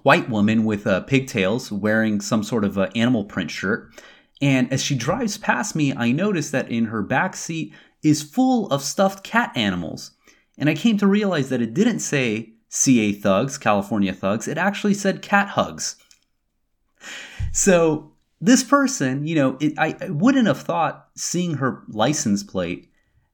white 0.03 0.29
woman 0.29 0.67
with 0.67 0.87
uh, 0.87 1.01
pigtails 1.01 1.73
wearing 1.73 2.21
some 2.21 2.43
sort 2.43 2.67
of 2.67 2.77
uh, 2.77 2.91
animal 2.95 3.25
print 3.25 3.51
shirt. 3.51 3.95
And 4.43 4.71
as 4.71 4.83
she 4.83 4.95
drives 4.95 5.39
past 5.39 5.75
me, 5.75 5.95
I 5.95 6.13
notice 6.13 6.51
that 6.51 6.71
in 6.71 6.87
her 6.87 7.01
back 7.01 7.35
seat 7.35 7.73
is 8.03 8.23
full 8.23 8.67
of 8.69 8.83
stuffed 8.83 9.25
cat 9.25 9.53
animals. 9.57 10.11
And 10.59 10.69
I 10.69 10.75
came 10.75 10.99
to 10.99 11.07
realize 11.07 11.49
that 11.49 11.63
it 11.63 11.73
didn't 11.73 12.01
say 12.01 12.54
CA 12.77 13.13
thugs, 13.13 13.57
California 13.57 14.13
thugs, 14.13 14.49
it 14.49 14.59
actually 14.59 14.95
said 14.95 15.23
cat 15.23 15.51
hugs. 15.51 15.95
So 17.53 18.11
this 18.41 18.65
person, 18.65 19.29
you 19.29 19.37
know, 19.37 19.57
it, 19.61 19.75
I, 19.79 19.97
I 20.01 20.11
wouldn't 20.11 20.49
have 20.49 20.61
thought 20.61 21.07
seeing 21.15 21.55
her 21.55 21.85
license 21.87 22.43
plate 22.43 22.91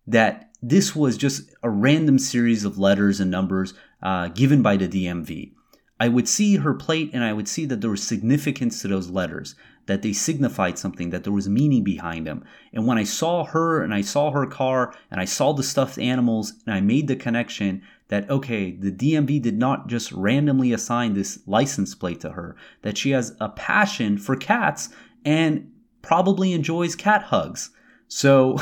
that 0.06 0.50
this 0.60 0.94
was 0.94 1.16
just 1.16 1.50
a 1.62 1.70
random 1.70 2.18
series 2.18 2.66
of 2.66 2.78
letters 2.78 3.18
and 3.18 3.30
numbers 3.30 3.72
uh, 4.02 4.28
given 4.28 4.60
by 4.60 4.76
the 4.76 4.86
DMV. 4.86 5.54
I 5.98 6.08
would 6.08 6.28
see 6.28 6.56
her 6.56 6.74
plate 6.74 7.10
and 7.14 7.24
I 7.24 7.32
would 7.32 7.48
see 7.48 7.64
that 7.64 7.80
there 7.80 7.90
was 7.90 8.02
significance 8.02 8.82
to 8.82 8.88
those 8.88 9.08
letters, 9.08 9.54
that 9.86 10.02
they 10.02 10.12
signified 10.12 10.78
something, 10.78 11.10
that 11.10 11.24
there 11.24 11.32
was 11.32 11.48
meaning 11.48 11.82
behind 11.82 12.26
them. 12.26 12.44
And 12.74 12.86
when 12.86 12.98
I 12.98 13.04
saw 13.04 13.44
her 13.44 13.82
and 13.82 13.94
I 13.94 14.02
saw 14.02 14.32
her 14.32 14.44
car 14.44 14.94
and 15.10 15.18
I 15.18 15.24
saw 15.24 15.54
the 15.54 15.62
stuffed 15.62 15.98
animals 15.98 16.52
and 16.66 16.74
I 16.74 16.80
made 16.82 17.08
the 17.08 17.16
connection 17.16 17.80
that, 18.10 18.28
okay, 18.30 18.72
the 18.72 18.92
DMV 18.92 19.40
did 19.42 19.58
not 19.58 19.88
just 19.88 20.12
randomly 20.12 20.72
assign 20.72 21.14
this 21.14 21.40
license 21.46 21.94
plate 21.94 22.20
to 22.20 22.30
her, 22.30 22.56
that 22.82 22.98
she 22.98 23.10
has 23.10 23.34
a 23.40 23.48
passion 23.48 24.18
for 24.18 24.36
cats 24.36 24.90
and 25.24 25.72
probably 26.02 26.52
enjoys 26.52 26.94
cat 26.94 27.24
hugs. 27.24 27.70
So, 28.08 28.58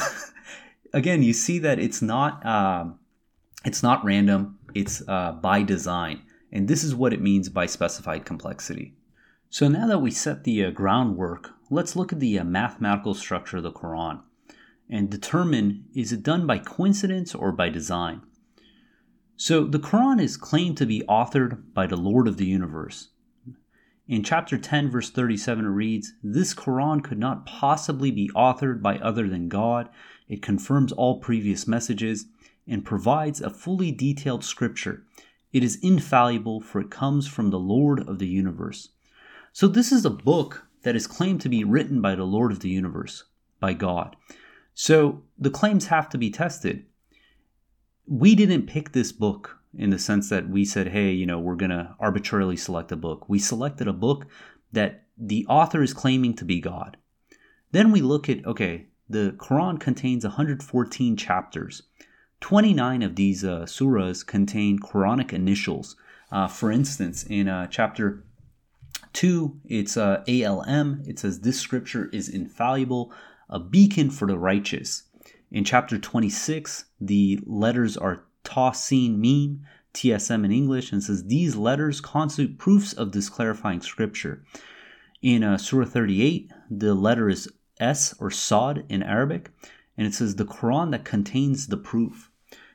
again, 0.93 1.23
you 1.23 1.33
see 1.33 1.59
that 1.59 1.79
it's 1.79 2.01
not. 2.01 2.45
Um, 2.47 2.99
it's 3.65 3.83
not 3.83 4.05
random, 4.05 4.59
it's 4.75 5.03
uh, 5.09 5.33
by 5.33 5.63
design. 5.63 6.23
And 6.53 6.69
this 6.69 6.85
is 6.85 6.95
what 6.95 7.13
it 7.13 7.21
means 7.21 7.49
by 7.49 7.67
specified 7.67 8.25
complexity. 8.25 8.95
So 9.51 9.69
now 9.69 9.87
that 9.89 9.99
we 9.99 10.11
set 10.11 10.45
the 10.45 10.65
uh, 10.65 10.71
groundwork, 10.71 11.51
let's 11.71 11.97
look 11.97 12.13
at 12.13 12.21
the 12.21 12.39
uh, 12.39 12.45
mathematical 12.45 13.15
structure 13.15 13.59
of 13.59 13.65
the 13.65 13.73
Quran 13.73 14.21
and 14.89 15.11
determine 15.11 15.85
is 15.95 16.13
it 16.13 16.23
done 16.23 16.47
by 16.47 16.59
coincidence 16.59 17.35
or 17.35 17.53
by 17.53 17.69
design. 17.69 18.23
So 19.41 19.63
the 19.63 19.79
Quran 19.79 20.21
is 20.21 20.37
claimed 20.37 20.77
to 20.79 20.85
be 20.85 21.05
authored 21.09 21.73
by 21.73 21.87
the 21.87 21.97
Lord 21.97 22.27
of 22.27 22.39
the 22.39 22.45
universe. 22.45 23.11
In 24.09 24.25
chapter 24.25 24.59
10, 24.59 24.91
verse 24.91 25.11
37, 25.11 25.65
it 25.65 25.69
reads, 25.69 26.15
This 26.25 26.53
Quran 26.53 27.05
could 27.05 27.21
not 27.21 27.47
possibly 27.47 28.11
be 28.11 28.29
authored 28.35 28.83
by 28.83 28.99
other 28.99 29.29
than 29.29 29.49
God. 29.49 29.91
It 30.29 30.43
confirms 30.43 30.91
all 30.91 31.21
previous 31.21 31.69
messages 31.69 32.27
and 32.67 32.85
provides 32.85 33.41
a 33.41 33.49
fully 33.49 33.93
detailed 33.93 34.43
scripture. 34.43 35.05
It 35.53 35.63
is 35.63 35.79
infallible, 35.85 36.61
for 36.61 36.81
it 36.81 36.91
comes 36.91 37.29
from 37.29 37.51
the 37.51 37.61
Lord 37.61 38.09
of 38.09 38.19
the 38.19 38.27
universe. 38.27 38.89
So, 39.53 39.69
this 39.69 39.93
is 39.93 40.05
a 40.05 40.11
book 40.11 40.67
that 40.83 40.97
is 40.97 41.07
claimed 41.07 41.43
to 41.43 41.49
be 41.49 41.63
written 41.63 42.01
by 42.01 42.17
the 42.17 42.25
Lord 42.25 42.51
of 42.51 42.59
the 42.59 42.71
universe, 42.71 43.23
by 43.61 43.75
God. 43.75 44.17
So, 44.75 45.23
the 45.39 45.49
claims 45.49 45.87
have 45.87 46.09
to 46.09 46.19
be 46.19 46.29
tested. 46.29 46.87
We 48.09 48.35
didn't 48.35 48.67
pick 48.67 48.93
this 48.93 49.13
book 49.13 49.59
in 49.77 49.91
the 49.91 49.99
sense 49.99 50.31
that 50.31 50.49
we 50.49 50.65
said, 50.65 50.89
hey, 50.89 51.11
you 51.11 51.27
know, 51.27 51.39
we're 51.39 51.55
going 51.55 51.71
to 51.71 51.95
arbitrarily 52.01 52.57
select 52.57 52.91
a 52.91 52.97
book. 52.97 53.29
We 53.29 53.39
selected 53.39 53.87
a 53.87 53.93
book 53.93 54.27
that 54.73 55.05
the 55.17 55.45
author 55.47 55.83
is 55.83 55.93
claiming 55.93 56.35
to 56.37 56.45
be 56.45 56.61
God. 56.61 56.97
Then 57.73 57.93
we 57.93 58.01
look 58.01 58.29
at, 58.29 58.45
okay, 58.47 58.87
the 59.09 59.35
Quran 59.37 59.79
contains 59.79 60.25
114 60.25 61.17
chapters. 61.17 61.83
29 62.41 63.03
of 63.03 63.17
these 63.17 63.45
uh, 63.45 63.63
surahs 63.63 64.25
contain 64.25 64.79
Quranic 64.79 65.33
initials. 65.33 65.97
Uh, 66.31 66.47
for 66.47 66.71
instance, 66.71 67.25
in 67.25 67.49
uh, 67.49 67.67
chapter 67.67 68.25
2, 69.15 69.61
it's 69.65 69.97
uh, 69.97 70.23
ALM. 70.29 71.03
It 71.07 71.19
says, 71.19 71.41
This 71.41 71.59
scripture 71.59 72.09
is 72.13 72.29
infallible, 72.29 73.13
a 73.49 73.59
beacon 73.59 74.11
for 74.11 74.27
the 74.29 74.39
righteous. 74.39 75.05
In 75.51 75.65
chapter 75.65 75.99
26, 75.99 76.85
the 77.01 77.41
letters 77.47 77.97
are 77.97 78.25
Ta, 78.45 78.73
Sin, 78.73 79.21
Meme, 79.21 79.65
TSM 79.95 80.45
in 80.45 80.53
English, 80.53 80.93
and 80.93 81.03
says, 81.03 81.25
These 81.25 81.57
letters 81.57 82.01
constitute 82.03 82.59
proofs 82.59 82.93
of 82.93 83.13
this 83.13 83.31
clarifying 83.31 83.81
scripture. 83.81 84.45
In 85.23 85.43
uh, 85.43 85.57
Surah 85.57 85.87
38, 85.87 86.53
the 86.71 86.95
letter 86.95 87.31
is 87.31 87.51
S 87.81 88.15
or 88.21 88.31
Sod 88.31 88.85
in 88.91 89.03
Arabic, 89.03 89.51
and 89.97 90.07
it 90.07 90.13
says, 90.15 90.37
The 90.37 90.45
Quran 90.45 90.91
that 90.91 91.05
contains 91.05 91.69
the 91.69 91.79
proof. 91.79 92.31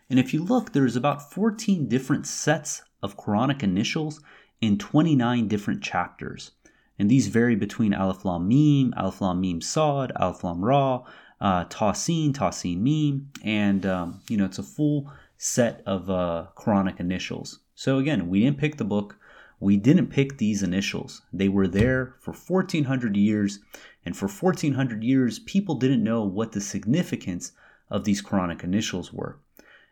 And 0.10 0.20
if 0.20 0.34
you 0.34 0.44
look, 0.44 0.74
there's 0.74 0.96
about 0.96 1.32
14 1.32 1.88
different 1.88 2.26
sets 2.26 2.82
of 3.04 3.18
Quranic 3.18 3.62
initials 3.62 4.20
in 4.62 4.78
29 4.80 5.48
different 5.48 5.84
chapters. 5.84 6.52
And 6.98 7.10
these 7.10 7.28
vary 7.28 7.56
between 7.56 7.94
Alif 7.94 8.26
Lam 8.26 8.48
Mim, 8.48 8.94
Alif 8.98 9.22
Lam 9.22 9.42
Mim 9.42 9.62
Sod, 9.62 10.12
Alif 10.16 10.44
Lam 10.44 10.64
Ra, 10.64 11.04
uh, 11.44 11.66
Tasin, 11.66 12.32
Tasin 12.34 12.80
Mim, 12.80 13.30
and 13.44 13.86
um, 13.86 14.22
you 14.30 14.38
know 14.38 14.46
it's 14.46 14.60
a 14.60 14.64
full 14.64 15.12
set 15.38 15.84
of 15.86 16.10
uh, 16.10 16.48
Quranic 16.56 17.02
initials. 17.02 17.60
So 17.76 17.98
again, 17.98 18.30
we 18.30 18.40
didn't 18.40 18.58
pick 18.58 18.78
the 18.78 18.86
book. 18.86 19.18
We 19.60 19.76
didn't 19.76 20.08
pick 20.08 20.38
these 20.38 20.64
initials. 20.64 21.22
They 21.34 21.50
were 21.50 21.68
there 21.68 22.16
for 22.22 22.34
1400 22.34 23.18
years, 23.18 23.60
and 24.06 24.16
for 24.16 24.28
1400 24.28 25.04
years, 25.04 25.40
people 25.40 25.76
didn't 25.76 26.04
know 26.04 26.24
what 26.24 26.54
the 26.54 26.62
significance 26.62 27.52
of 27.90 28.06
these 28.06 28.22
Quranic 28.22 28.64
initials 28.64 29.12
were. 29.12 29.38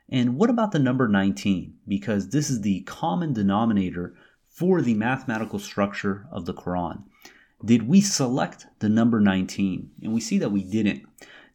And 0.07 0.37
what 0.37 0.49
about 0.49 0.71
the 0.71 0.79
number 0.79 1.07
19? 1.07 1.73
Because 1.85 2.29
this 2.29 2.49
is 2.49 2.61
the 2.61 2.81
common 2.81 3.33
denominator 3.33 4.15
for 4.47 4.81
the 4.81 4.93
mathematical 4.93 5.59
structure 5.59 6.27
of 6.31 6.45
the 6.45 6.53
Quran. 6.53 7.03
Did 7.63 7.87
we 7.87 8.01
select 8.01 8.67
the 8.79 8.89
number 8.89 9.19
19? 9.19 9.91
And 10.01 10.13
we 10.13 10.19
see 10.19 10.37
that 10.39 10.51
we 10.51 10.63
didn't. 10.63 11.03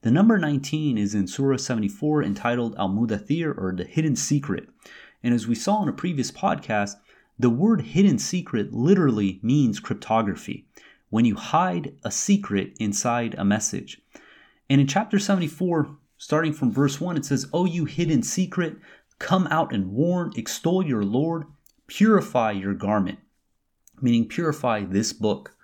The 0.03 0.11
number 0.11 0.38
19 0.38 0.99
is 0.99 1.15
in 1.15 1.26
Surah 1.26 1.57
74 1.57 2.23
entitled 2.23 2.76
Al 2.79 2.88
Mudathir 2.88 3.57
or 3.57 3.75
the 3.76 3.85
Hidden 3.85 4.17
Secret. 4.17 4.69
And 5.23 5.35
as 5.35 5.47
we 5.47 5.55
saw 5.55 5.83
in 5.83 5.88
a 5.88 5.93
previous 5.93 6.31
podcast, 6.31 6.95
the 7.38 7.50
word 7.50 7.83
hidden 7.83 8.19
secret 8.19 8.73
literally 8.73 9.41
means 9.43 9.81
cryptography, 9.81 10.67
when 11.11 11.25
you 11.25 11.35
hide 11.35 11.95
a 12.05 12.11
secret 12.11 12.75
inside 12.81 13.35
a 13.37 13.45
message. 13.45 14.00
And 14.71 14.81
in 14.81 14.87
chapter 14.87 15.19
74, 15.19 15.97
Starting 16.19 16.53
from 16.53 16.73
verse 16.73 17.00
1, 17.00 17.17
it 17.17 17.25
says, 17.25 17.47
O 17.53 17.67
you 17.67 17.85
hidden 17.85 18.23
secret, 18.23 18.76
come 19.19 19.47
out 19.49 19.73
and 19.73 19.93
warn, 19.93 20.33
extol 20.35 20.85
your 20.85 21.05
Lord, 21.05 21.45
purify 21.87 22.53
your 22.53 22.75
garment, 22.75 23.19
meaning 24.00 24.26
purify 24.26 24.85
this 24.85 25.12
book. 25.12 25.55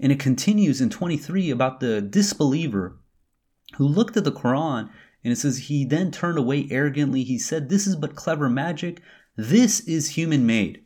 And 0.00 0.10
it 0.10 0.18
continues 0.18 0.80
in 0.80 0.88
23 0.88 1.50
about 1.50 1.80
the 1.80 2.00
disbeliever 2.00 2.96
who 3.76 3.86
looked 3.86 4.16
at 4.16 4.24
the 4.24 4.32
Quran 4.32 4.90
and 5.22 5.32
it 5.32 5.36
says, 5.36 5.58
He 5.58 5.84
then 5.84 6.10
turned 6.10 6.38
away 6.38 6.66
arrogantly. 6.70 7.24
He 7.24 7.38
said, 7.38 7.68
This 7.68 7.86
is 7.86 7.96
but 7.96 8.14
clever 8.14 8.48
magic. 8.48 9.00
This 9.36 9.80
is 9.80 10.10
human 10.10 10.46
made. 10.46 10.82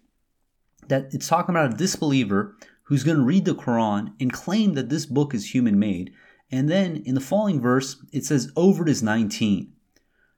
That 0.88 1.12
it's 1.12 1.28
talking 1.28 1.54
about 1.54 1.74
a 1.74 1.76
disbeliever 1.76 2.56
who's 2.84 3.04
going 3.04 3.18
to 3.18 3.22
read 3.22 3.44
the 3.44 3.54
Quran 3.54 4.14
and 4.18 4.32
claim 4.32 4.74
that 4.74 4.88
this 4.88 5.04
book 5.04 5.34
is 5.34 5.52
human 5.52 5.78
made. 5.78 6.12
And 6.50 6.70
then 6.70 7.02
in 7.04 7.14
the 7.14 7.20
following 7.20 7.60
verse, 7.60 8.02
it 8.12 8.24
says, 8.24 8.50
over 8.56 8.84
it 8.84 8.88
is 8.88 9.02
19. 9.02 9.72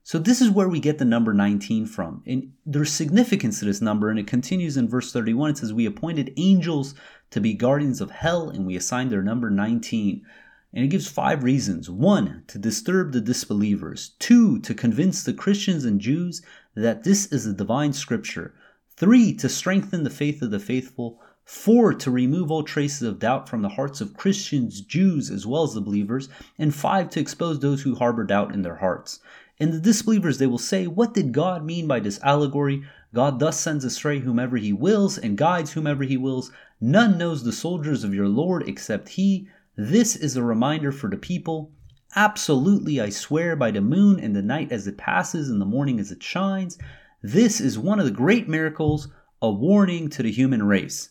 So 0.03 0.19
this 0.19 0.41
is 0.41 0.51
where 0.51 0.69
we 0.69 0.81
get 0.81 0.99
the 0.99 1.05
number 1.05 1.33
19 1.33 1.87
from. 1.87 2.25
And 2.27 2.53
there's 2.67 2.93
significance 2.93 3.61
to 3.61 3.67
this 3.67 3.81
number, 3.81 4.11
and 4.11 4.19
it 4.19 4.27
continues 4.27 4.77
in 4.77 4.89
verse 4.89 5.13
31. 5.13 5.51
It 5.51 5.59
says, 5.59 5.73
We 5.73 5.87
appointed 5.87 6.33
angels 6.37 6.95
to 7.31 7.41
be 7.41 7.55
guardians 7.55 8.01
of 8.01 8.11
hell, 8.11 8.49
and 8.49 8.67
we 8.67 8.75
assigned 8.75 9.13
their 9.13 9.23
number 9.23 9.51
19. 9.51 10.25
And 10.73 10.85
it 10.85 10.89
gives 10.89 11.09
five 11.09 11.43
reasons. 11.43 11.91
One, 11.91 12.45
to 12.47 12.59
disturb 12.59 13.13
the 13.13 13.21
disbelievers. 13.21 14.13
Two, 14.19 14.61
to 14.61 14.73
convince 14.73 15.25
the 15.25 15.33
Christians 15.33 15.85
and 15.85 16.01
Jews 16.01 16.43
that 16.75 17.03
this 17.03 17.27
is 17.33 17.45
a 17.45 17.53
divine 17.53 17.93
scripture. 17.93 18.55
Three, 18.97 19.35
to 19.35 19.49
strengthen 19.49 20.05
the 20.05 20.11
faith 20.11 20.43
of 20.43 20.51
the 20.51 20.61
faithful. 20.61 21.21
Four, 21.45 21.95
to 21.95 22.11
remove 22.11 22.51
all 22.51 22.63
traces 22.63 23.03
of 23.03 23.19
doubt 23.19 23.49
from 23.49 23.63
the 23.63 23.71
hearts 23.71 24.01
of 24.01 24.17
Christians, 24.17 24.81
Jews, 24.81 25.31
as 25.31 25.45
well 25.45 25.65
as 25.65 25.75
the 25.75 25.81
believers. 25.81 26.29
And 26.59 26.73
five, 26.73 27.11
to 27.11 27.21
expose 27.21 27.59
those 27.59 27.83
who 27.83 27.97
harbor 27.97 28.23
doubt 28.23 28.55
in 28.55 28.63
their 28.63 28.77
hearts. 28.77 29.19
And 29.59 29.73
the 29.73 29.81
disbelievers, 29.81 30.39
they 30.39 30.47
will 30.47 30.59
say, 30.59 30.87
What 30.87 31.13
did 31.13 31.33
God 31.33 31.65
mean 31.65 31.87
by 31.89 31.99
this 31.99 32.21
allegory? 32.23 32.85
God 33.13 33.41
thus 33.41 33.59
sends 33.59 33.85
astray 33.85 34.21
whomever 34.21 34.57
he 34.57 34.73
wills 34.73 35.19
and 35.19 35.37
guides 35.37 35.73
whomever 35.73 36.05
he 36.05 36.17
wills. 36.17 36.53
None 36.81 37.19
knows 37.19 37.43
the 37.43 37.53
soldiers 37.53 38.05
of 38.05 38.15
your 38.15 38.29
Lord 38.29 38.69
except 38.69 39.09
he. 39.11 39.49
This 39.77 40.17
is 40.17 40.37
a 40.37 40.43
reminder 40.43 40.93
for 40.93 41.09
the 41.09 41.17
people. 41.17 41.73
Absolutely, 42.17 43.01
I 43.01 43.11
swear 43.11 43.55
by 43.55 43.71
the 43.71 43.81
moon 43.81 44.19
and 44.19 44.35
the 44.35 44.43
night 44.43 44.73
as 44.73 44.87
it 44.87 44.99
passes 44.99 45.49
and 45.49 45.61
the 45.61 45.67
morning 45.67 46.01
as 46.01 46.11
it 46.11 46.23
shines. 46.23 46.77
This 47.23 47.61
is 47.61 47.79
one 47.79 47.99
of 48.01 48.05
the 48.05 48.11
great 48.11 48.49
miracles, 48.49 49.09
a 49.41 49.51
warning 49.51 50.09
to 50.11 50.23
the 50.23 50.33
human 50.33 50.65
race. 50.65 51.11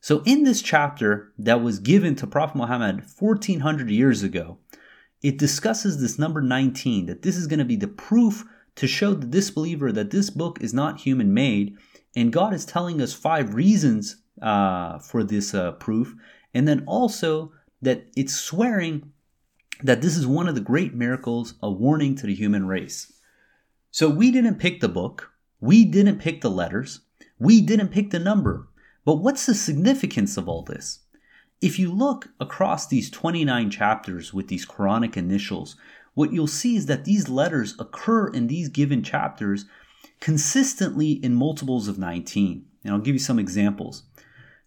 So, 0.00 0.22
in 0.24 0.44
this 0.44 0.62
chapter 0.62 1.32
that 1.38 1.62
was 1.62 1.78
given 1.78 2.14
to 2.16 2.26
Prophet 2.26 2.56
Muhammad 2.56 3.04
1400 3.18 3.90
years 3.90 4.22
ago, 4.22 4.58
it 5.22 5.38
discusses 5.38 6.00
this 6.00 6.18
number 6.18 6.40
19, 6.40 7.06
that 7.06 7.22
this 7.22 7.36
is 7.36 7.46
going 7.46 7.60
to 7.60 7.64
be 7.64 7.76
the 7.76 7.88
proof 7.88 8.44
to 8.76 8.86
show 8.86 9.14
the 9.14 9.26
disbeliever 9.26 9.92
that 9.92 10.10
this 10.10 10.30
book 10.30 10.60
is 10.60 10.74
not 10.74 11.00
human 11.00 11.32
made. 11.32 11.76
And 12.16 12.32
God 12.32 12.52
is 12.54 12.64
telling 12.64 13.00
us 13.00 13.12
five 13.12 13.54
reasons 13.54 14.16
uh, 14.40 14.98
for 14.98 15.22
this 15.22 15.54
uh, 15.54 15.72
proof. 15.72 16.14
And 16.54 16.66
then 16.66 16.84
also 16.86 17.52
that 17.82 18.06
it's 18.16 18.34
swearing 18.34 19.12
that 19.82 20.00
this 20.00 20.16
is 20.16 20.26
one 20.26 20.48
of 20.48 20.54
the 20.54 20.60
great 20.60 20.94
miracles, 20.94 21.54
a 21.62 21.70
warning 21.70 22.14
to 22.14 22.26
the 22.26 22.34
human 22.34 22.66
race. 22.66 23.12
So 23.90 24.08
we 24.08 24.30
didn't 24.30 24.58
pick 24.58 24.80
the 24.80 24.88
book, 24.88 25.32
we 25.60 25.84
didn't 25.84 26.20
pick 26.20 26.40
the 26.40 26.50
letters, 26.50 27.00
we 27.38 27.60
didn't 27.60 27.88
pick 27.88 28.10
the 28.10 28.18
number. 28.18 28.68
But 29.04 29.16
what's 29.16 29.46
the 29.46 29.54
significance 29.54 30.36
of 30.36 30.48
all 30.48 30.62
this? 30.62 31.00
If 31.60 31.78
you 31.78 31.92
look 31.92 32.28
across 32.40 32.86
these 32.86 33.10
29 33.10 33.70
chapters 33.70 34.32
with 34.32 34.48
these 34.48 34.66
Quranic 34.66 35.16
initials, 35.16 35.76
what 36.14 36.32
you'll 36.32 36.46
see 36.46 36.76
is 36.76 36.86
that 36.86 37.04
these 37.04 37.28
letters 37.28 37.74
occur 37.78 38.28
in 38.28 38.46
these 38.46 38.68
given 38.68 39.02
chapters 39.02 39.64
consistently 40.20 41.12
in 41.12 41.34
multiples 41.34 41.88
of 41.88 41.98
19. 41.98 42.64
And 42.84 42.92
I'll 42.92 43.00
give 43.00 43.14
you 43.14 43.20
some 43.20 43.38
examples. 43.38 44.04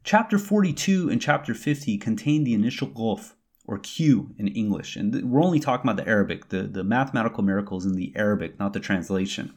Chapter 0.05 0.37
42 0.37 1.09
and 1.09 1.19
chapter 1.19 1.55
50 1.55 1.97
contain 1.97 2.43
the 2.43 2.53
initial 2.53 2.87
Qaf, 2.89 3.33
or 3.65 3.79
Q 3.79 4.35
in 4.37 4.47
English. 4.49 4.95
And 4.95 5.31
we're 5.31 5.41
only 5.41 5.59
talking 5.59 5.89
about 5.89 5.97
the 5.97 6.07
Arabic, 6.07 6.49
the, 6.49 6.61
the 6.61 6.83
mathematical 6.83 7.41
miracles 7.41 7.87
in 7.87 7.95
the 7.95 8.13
Arabic, 8.15 8.59
not 8.59 8.73
the 8.73 8.79
translation. 8.79 9.55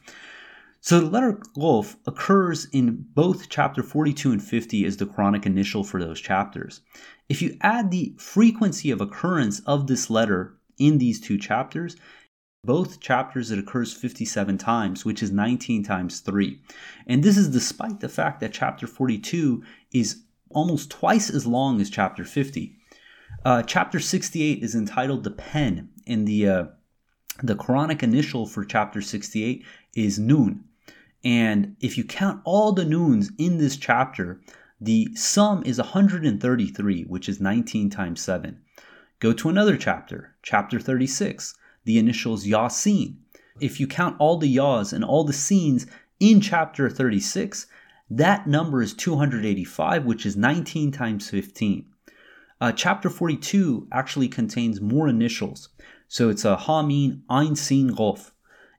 So 0.81 1.01
the 1.01 1.05
letter 1.05 1.39
Qaf 1.55 1.97
occurs 2.07 2.65
in 2.71 3.05
both 3.13 3.49
chapter 3.49 3.83
42 3.83 4.31
and 4.31 4.43
50 4.43 4.85
as 4.85 4.97
the 4.97 5.05
Quranic 5.05 5.45
initial 5.45 5.83
for 5.83 5.99
those 5.99 6.19
chapters. 6.19 6.81
If 7.29 7.43
you 7.43 7.55
add 7.61 7.91
the 7.91 8.15
frequency 8.17 8.89
of 8.89 9.01
occurrence 9.01 9.59
of 9.67 9.85
this 9.85 10.09
letter 10.09 10.57
in 10.79 10.97
these 10.97 11.21
two 11.21 11.37
chapters, 11.37 11.95
both 12.63 12.99
chapters 12.99 13.51
it 13.51 13.59
occurs 13.59 13.93
57 13.93 14.57
times, 14.57 15.05
which 15.05 15.21
is 15.21 15.31
19 15.31 15.83
times 15.83 16.21
3. 16.21 16.59
And 17.05 17.21
this 17.21 17.37
is 17.37 17.49
despite 17.49 17.99
the 17.99 18.09
fact 18.09 18.39
that 18.39 18.51
chapter 18.51 18.87
42 18.87 19.63
is 19.93 20.23
almost 20.49 20.89
twice 20.89 21.29
as 21.29 21.45
long 21.45 21.79
as 21.81 21.89
chapter 21.89 22.23
50. 22.23 22.75
Uh, 23.45 23.63
chapter 23.63 23.99
68 23.99 24.63
is 24.63 24.75
entitled 24.75 25.23
The 25.23 25.31
Pen, 25.31 25.89
and 26.07 26.27
the, 26.27 26.47
uh, 26.47 26.65
the 27.41 27.55
Quranic 27.55 28.03
initial 28.03 28.45
for 28.45 28.65
chapter 28.65 29.01
68 29.01 29.63
is 29.95 30.19
Noon. 30.19 30.63
And 31.23 31.75
if 31.81 31.97
you 31.97 32.03
count 32.03 32.41
all 32.45 32.71
the 32.71 32.85
noons 32.85 33.31
in 33.37 33.57
this 33.57 33.75
chapter, 33.75 34.39
the 34.79 35.09
sum 35.15 35.63
is 35.65 35.77
133, 35.77 37.03
which 37.03 37.27
is 37.27 37.41
19 37.41 37.89
times 37.89 38.21
7. 38.21 38.61
Go 39.19 39.33
to 39.33 39.49
another 39.49 39.75
chapter, 39.75 40.35
chapter 40.41 40.79
36. 40.79 41.55
The 41.83 41.97
initials 41.97 42.45
Yasin. 42.45 43.15
If 43.59 43.79
you 43.79 43.87
count 43.87 44.15
all 44.19 44.37
the 44.37 44.47
Yas 44.47 44.93
and 44.93 45.03
all 45.03 45.25
the 45.25 45.33
scenes 45.33 45.85
in 46.21 46.39
chapter 46.39 46.89
36, 46.89 47.67
that 48.09 48.47
number 48.47 48.81
is 48.81 48.93
285, 48.93 50.05
which 50.05 50.25
is 50.25 50.35
19 50.35 50.91
times 50.91 51.29
15. 51.29 51.85
Uh, 52.61 52.71
chapter 52.71 53.09
42 53.09 53.87
actually 53.91 54.27
contains 54.27 54.81
more 54.81 55.07
initials. 55.07 55.69
So 56.07 56.29
it's 56.29 56.43
a 56.43 56.57
Hameen 56.57 57.21
Ein 57.29 57.55
Sin 57.55 57.95
Qaf. 57.95 58.31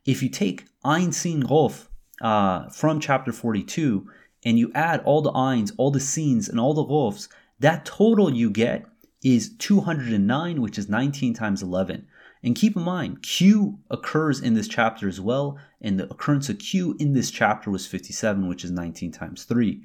If 0.04 0.22
you 0.22 0.28
take 0.28 0.66
Ein 0.84 1.12
Sin 1.12 1.44
Qaf 1.44 1.86
uh, 2.20 2.68
from 2.68 3.00
chapter 3.00 3.32
42 3.32 4.06
and 4.44 4.58
you 4.58 4.72
add 4.74 5.00
all 5.04 5.22
the 5.22 5.32
Eins, 5.32 5.72
all 5.76 5.90
the 5.90 6.00
scenes, 6.00 6.48
and 6.48 6.58
all 6.58 6.74
the 6.74 6.84
Qafs, 6.84 7.28
that 7.60 7.84
total 7.84 8.34
you 8.34 8.50
get 8.50 8.86
is 9.22 9.54
209, 9.58 10.60
which 10.60 10.78
is 10.78 10.88
19 10.88 11.34
times 11.34 11.62
11. 11.62 12.06
And 12.42 12.56
keep 12.56 12.76
in 12.76 12.82
mind, 12.82 13.22
Q 13.22 13.78
occurs 13.90 14.40
in 14.40 14.54
this 14.54 14.68
chapter 14.68 15.08
as 15.08 15.20
well, 15.20 15.58
and 15.80 16.00
the 16.00 16.10
occurrence 16.10 16.48
of 16.48 16.58
Q 16.58 16.96
in 16.98 17.12
this 17.12 17.30
chapter 17.30 17.70
was 17.70 17.86
57, 17.86 18.48
which 18.48 18.64
is 18.64 18.70
19 18.70 19.12
times 19.12 19.44
3. 19.44 19.82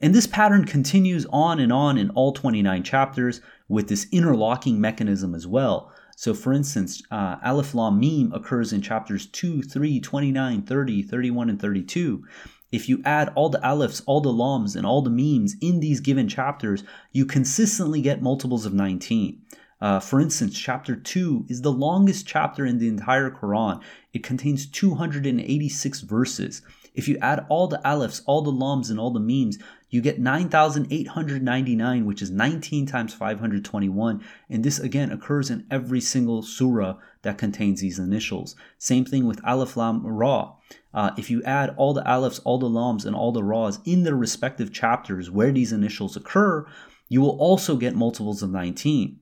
And 0.00 0.14
this 0.14 0.26
pattern 0.26 0.66
continues 0.66 1.26
on 1.30 1.60
and 1.60 1.72
on 1.72 1.96
in 1.96 2.10
all 2.10 2.32
29 2.32 2.82
chapters 2.82 3.40
with 3.68 3.88
this 3.88 4.06
interlocking 4.12 4.80
mechanism 4.80 5.34
as 5.34 5.46
well. 5.46 5.92
So, 6.16 6.34
for 6.34 6.52
instance, 6.52 7.02
uh, 7.10 7.36
Alif 7.42 7.74
Lam 7.74 7.98
Mim 7.98 8.32
occurs 8.32 8.72
in 8.72 8.82
chapters 8.82 9.26
2, 9.26 9.62
3, 9.62 10.00
29, 10.00 10.62
30, 10.62 11.02
31, 11.02 11.50
and 11.50 11.60
32. 11.60 12.24
If 12.70 12.88
you 12.88 13.00
add 13.04 13.32
all 13.34 13.48
the 13.48 13.60
alifs, 13.60 14.02
all 14.06 14.20
the 14.20 14.32
lams, 14.32 14.76
and 14.76 14.84
all 14.84 15.00
the 15.00 15.10
memes 15.10 15.56
in 15.60 15.80
these 15.80 16.00
given 16.00 16.28
chapters, 16.28 16.84
you 17.12 17.24
consistently 17.24 18.02
get 18.02 18.20
multiples 18.20 18.66
of 18.66 18.74
19. 18.74 19.40
Uh, 19.84 20.00
for 20.00 20.18
instance, 20.18 20.58
chapter 20.58 20.96
2 20.96 21.44
is 21.50 21.60
the 21.60 21.70
longest 21.70 22.26
chapter 22.26 22.64
in 22.64 22.78
the 22.78 22.88
entire 22.88 23.30
Quran. 23.30 23.82
It 24.14 24.22
contains 24.22 24.64
286 24.64 26.00
verses. 26.00 26.62
If 26.94 27.06
you 27.06 27.18
add 27.20 27.44
all 27.50 27.68
the 27.68 27.82
alifs, 27.84 28.22
all 28.24 28.40
the 28.40 28.50
lams, 28.50 28.88
and 28.88 28.98
all 28.98 29.10
the 29.10 29.20
memes, 29.20 29.58
you 29.90 30.00
get 30.00 30.18
9,899, 30.18 32.06
which 32.06 32.22
is 32.22 32.30
19 32.30 32.86
times 32.86 33.12
521. 33.12 34.24
And 34.48 34.64
this 34.64 34.78
again 34.78 35.12
occurs 35.12 35.50
in 35.50 35.66
every 35.70 36.00
single 36.00 36.40
surah 36.40 36.96
that 37.20 37.36
contains 37.36 37.82
these 37.82 37.98
initials. 37.98 38.56
Same 38.78 39.04
thing 39.04 39.26
with 39.26 39.44
Alif 39.44 39.76
Lam 39.76 40.06
Ra. 40.06 40.54
Uh, 40.94 41.10
if 41.18 41.28
you 41.28 41.42
add 41.42 41.74
all 41.76 41.92
the 41.92 42.04
alifs, 42.04 42.40
all 42.46 42.56
the 42.56 42.70
lams, 42.70 43.04
and 43.04 43.14
all 43.14 43.32
the 43.32 43.44
ras 43.44 43.80
in 43.84 44.04
their 44.04 44.16
respective 44.16 44.72
chapters 44.72 45.30
where 45.30 45.52
these 45.52 45.72
initials 45.72 46.16
occur, 46.16 46.66
you 47.10 47.20
will 47.20 47.38
also 47.38 47.76
get 47.76 47.94
multiples 47.94 48.42
of 48.42 48.48
19. 48.48 49.20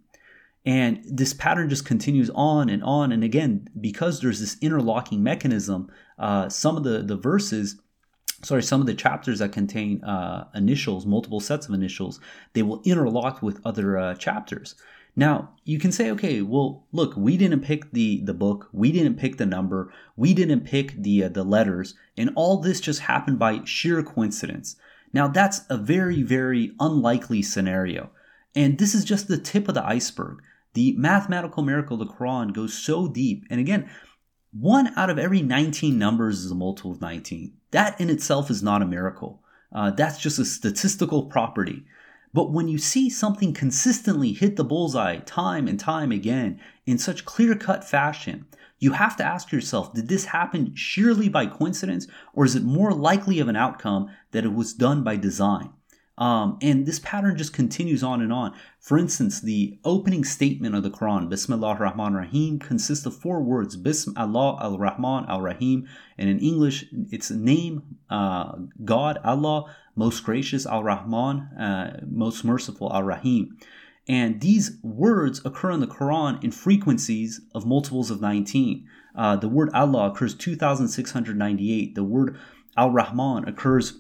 And 0.65 1.03
this 1.05 1.35
pattern 1.35 1.69
just 1.69 1.85
continues 1.85 2.31
on 2.35 2.69
and 2.69 2.85
on. 2.85 3.11
And 3.11 3.25
again, 3.25 3.69
because 3.81 4.21
there's 4.21 4.41
this 4.41 4.57
interlocking 4.61 5.23
mechanism, 5.23 5.91
uh, 6.19 6.49
some 6.49 6.77
of 6.77 6.85
the, 6.85 7.03
the 7.03 7.17
verses, 7.17 7.81
sorry, 8.45 8.63
some 8.63 8.81
of 8.81 8.87
the 8.87 8.95
chapters 8.95 9.41
that 9.41 9.51
contain 9.51 10.05
uh, 10.05 10.49
initials, 10.55 11.05
multiple 11.05 11.41
sets 11.41 11.67
of 11.69 11.75
initials, 11.75 12.21
they 12.53 12.63
will 12.63 12.81
interlock 12.85 13.43
with 13.43 13.61
other 13.65 13.99
uh, 13.99 14.15
chapters. 14.15 14.77
Now, 15.15 15.51
you 15.65 15.79
can 15.79 15.93
say, 15.93 16.11
okay, 16.13 16.41
well, 16.41 16.87
look, 16.93 17.15
we 17.17 17.37
didn't 17.37 17.61
pick 17.61 17.91
the, 17.93 18.23
the 18.25 18.33
book, 18.33 18.69
we 18.73 18.93
didn't 18.93 19.19
pick 19.19 19.37
the 19.37 19.45
number, 19.45 19.93
we 20.17 20.33
didn't 20.33 20.61
pick 20.61 20.95
the, 21.03 21.25
uh, 21.25 21.29
the 21.29 21.45
letters, 21.45 21.95
and 22.17 22.31
all 22.35 22.59
this 22.59 22.81
just 22.81 23.01
happened 23.01 23.39
by 23.39 23.63
sheer 23.65 24.03
coincidence. 24.03 24.77
Now, 25.13 25.29
that's 25.29 25.63
a 25.69 25.77
very, 25.77 26.23
very 26.23 26.73
unlikely 26.81 27.43
scenario. 27.43 28.11
And 28.55 28.79
this 28.79 28.95
is 28.95 29.05
just 29.05 29.29
the 29.29 29.37
tip 29.37 29.69
of 29.69 29.75
the 29.75 29.85
iceberg. 29.85 30.43
The 30.75 30.95
mathematical 30.97 31.63
miracle 31.63 32.01
of 32.01 32.09
the 32.09 32.15
Quran 32.15 32.53
goes 32.53 32.75
so 32.75 33.09
deep. 33.09 33.45
And 33.51 33.61
again, 33.61 33.91
one 34.53 34.93
out 34.97 35.11
of 35.11 35.19
every 35.19 35.43
19 35.43 35.99
numbers 35.99 36.45
is 36.45 36.51
a 36.51 36.55
multiple 36.55 36.93
of 36.93 37.01
19. 37.01 37.55
That 37.71 38.01
in 38.01 38.11
itself 38.11 38.51
is 38.51 38.63
not 38.63 38.83
a 38.83 38.87
miracle. 38.87 39.43
Uh, 39.75 39.91
that's 39.91 40.19
just 40.19 40.39
a 40.39 40.45
statistical 40.45 41.25
property. 41.27 41.85
But 42.35 42.51
when 42.51 42.69
you 42.69 42.79
see 42.79 43.11
something 43.11 43.53
consistently 43.53 44.33
hit 44.33 44.57
the 44.57 44.65
bullseye 44.65 45.19
time 45.19 45.69
and 45.69 45.79
time 45.79 46.13
again 46.13 46.61
in 46.87 46.99
such 46.99 47.25
clear 47.25 47.55
cut 47.55 47.85
fashion, 47.85 48.47
you 48.79 48.93
have 48.93 49.17
to 49.17 49.25
ask 49.25 49.53
yourself 49.53 49.93
did 49.93 50.09
this 50.09 50.27
happen 50.27 50.75
sheerly 50.75 51.29
by 51.29 51.47
coincidence, 51.47 52.07
or 52.33 52.45
is 52.45 52.57
it 52.57 52.65
more 52.65 52.93
likely 52.93 53.39
of 53.39 53.49
an 53.49 53.57
outcome 53.57 54.11
that 54.33 54.45
it 54.45 54.55
was 54.55 54.73
done 54.73 55.05
by 55.05 55.17
design? 55.17 55.71
Um, 56.23 56.57
and 56.63 56.87
this 56.87 57.01
pattern 57.01 57.37
just 57.37 57.53
continues 57.53 58.05
on 58.05 58.23
and 58.23 58.33
on. 58.33 58.55
For 58.79 58.97
instance, 58.97 59.41
the 59.41 59.81
opening 59.85 60.23
statement 60.23 60.77
of 60.77 60.85
the 60.85 60.91
Quran, 60.91 61.29
Bismillah 61.29 61.71
ar-Rahman 61.71 62.15
rahim 62.15 62.61
consists 62.61 63.05
of 63.05 63.17
four 63.17 63.43
words, 63.43 63.77
Bism 63.77 64.13
Allah 64.17 64.57
al-Rahman 64.63 65.25
al-Rahim. 65.29 65.89
And 66.17 66.31
in 66.31 66.39
English, 66.39 66.85
it's 67.11 67.33
name, 67.33 67.97
uh, 68.09 68.53
God, 68.85 69.19
Allah, 69.25 69.75
most 69.97 70.23
gracious, 70.23 70.65
al-Rahman, 70.65 71.41
uh, 71.59 72.01
most 72.09 72.45
merciful, 72.45 72.93
al-Rahim. 72.95 73.59
And 74.07 74.41
these 74.41 74.79
words 74.85 75.45
occur 75.45 75.73
in 75.73 75.81
the 75.81 75.89
Quran 75.89 76.43
in 76.45 76.53
frequencies 76.53 77.41
of 77.53 77.67
multiples 77.67 78.13
of 78.13 78.21
19. 78.21 78.87
Uh, 79.17 79.35
the 79.35 79.49
word 79.49 79.71
Allah 79.75 80.13
occurs 80.13 80.37
2,698. 80.37 81.97
The 81.97 82.05
word 82.05 82.39
Al-Rahman 82.77 83.49
occurs 83.49 83.99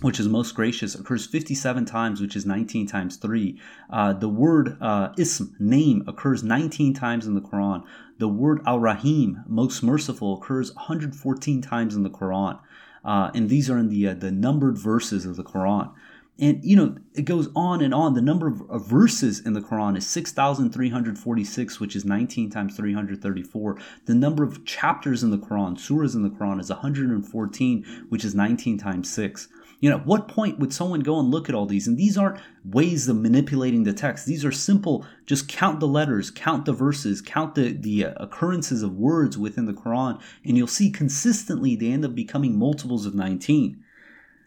which 0.00 0.20
is 0.20 0.28
most 0.28 0.54
gracious, 0.54 0.94
occurs 0.94 1.26
57 1.26 1.84
times, 1.84 2.20
which 2.20 2.36
is 2.36 2.44
19 2.44 2.86
times 2.86 3.16
3. 3.16 3.58
Uh, 3.90 4.12
the 4.12 4.28
word 4.28 4.76
uh, 4.80 5.10
ism, 5.16 5.54
name, 5.58 6.04
occurs 6.06 6.42
19 6.42 6.94
times 6.94 7.26
in 7.26 7.34
the 7.34 7.40
Quran. 7.40 7.84
The 8.18 8.28
word 8.28 8.60
al 8.66 8.80
Rahim, 8.80 9.42
most 9.46 9.82
merciful, 9.82 10.34
occurs 10.34 10.74
114 10.74 11.62
times 11.62 11.94
in 11.94 12.02
the 12.02 12.10
Quran. 12.10 12.58
Uh, 13.04 13.30
and 13.34 13.48
these 13.48 13.68
are 13.68 13.78
in 13.78 13.88
the, 13.88 14.08
uh, 14.08 14.14
the 14.14 14.30
numbered 14.30 14.78
verses 14.78 15.26
of 15.26 15.36
the 15.36 15.44
Quran. 15.44 15.92
And, 16.38 16.64
you 16.64 16.74
know, 16.74 16.96
it 17.14 17.26
goes 17.26 17.48
on 17.54 17.80
and 17.80 17.94
on. 17.94 18.14
The 18.14 18.22
number 18.22 18.48
of, 18.48 18.88
verses 18.88 19.38
in 19.38 19.52
the 19.52 19.60
Quran 19.60 19.96
is 19.96 20.04
6,346, 20.06 21.78
which 21.78 21.94
is 21.94 22.04
19 22.04 22.50
times 22.50 22.76
334. 22.76 23.78
The 24.06 24.14
number 24.14 24.42
of 24.42 24.64
chapters 24.64 25.22
in 25.22 25.30
the 25.30 25.38
Quran, 25.38 25.76
surahs 25.76 26.16
in 26.16 26.22
the 26.22 26.30
Quran, 26.30 26.60
is 26.60 26.70
114, 26.70 28.06
which 28.08 28.24
is 28.24 28.34
19 28.34 28.78
times 28.78 29.12
6. 29.12 29.48
You 29.84 29.90
know, 29.90 29.96
at 29.96 30.06
what 30.06 30.28
point 30.28 30.58
would 30.58 30.72
someone 30.72 31.00
go 31.00 31.20
and 31.20 31.30
look 31.30 31.50
at 31.50 31.54
all 31.54 31.66
these? 31.66 31.86
And 31.86 31.98
these 31.98 32.16
aren't 32.16 32.40
ways 32.64 33.06
of 33.06 33.18
manipulating 33.18 33.84
the 33.84 33.92
text. 33.92 34.24
These 34.24 34.42
are 34.42 34.50
simple, 34.50 35.04
just 35.26 35.46
count 35.46 35.78
the 35.78 35.86
letters, 35.86 36.30
count 36.30 36.64
the 36.64 36.72
verses, 36.72 37.20
count 37.20 37.54
the, 37.54 37.74
the 37.74 38.06
uh, 38.06 38.14
occurrences 38.16 38.82
of 38.82 38.96
words 38.96 39.36
within 39.36 39.66
the 39.66 39.74
Quran, 39.74 40.18
and 40.42 40.56
you'll 40.56 40.68
see 40.68 40.90
consistently 40.90 41.76
they 41.76 41.90
end 41.90 42.02
up 42.02 42.14
becoming 42.14 42.58
multiples 42.58 43.04
of 43.04 43.14
19. 43.14 43.84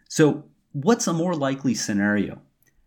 So, 0.08 0.42
what's 0.72 1.06
a 1.06 1.12
more 1.12 1.36
likely 1.36 1.72
scenario? 1.72 2.40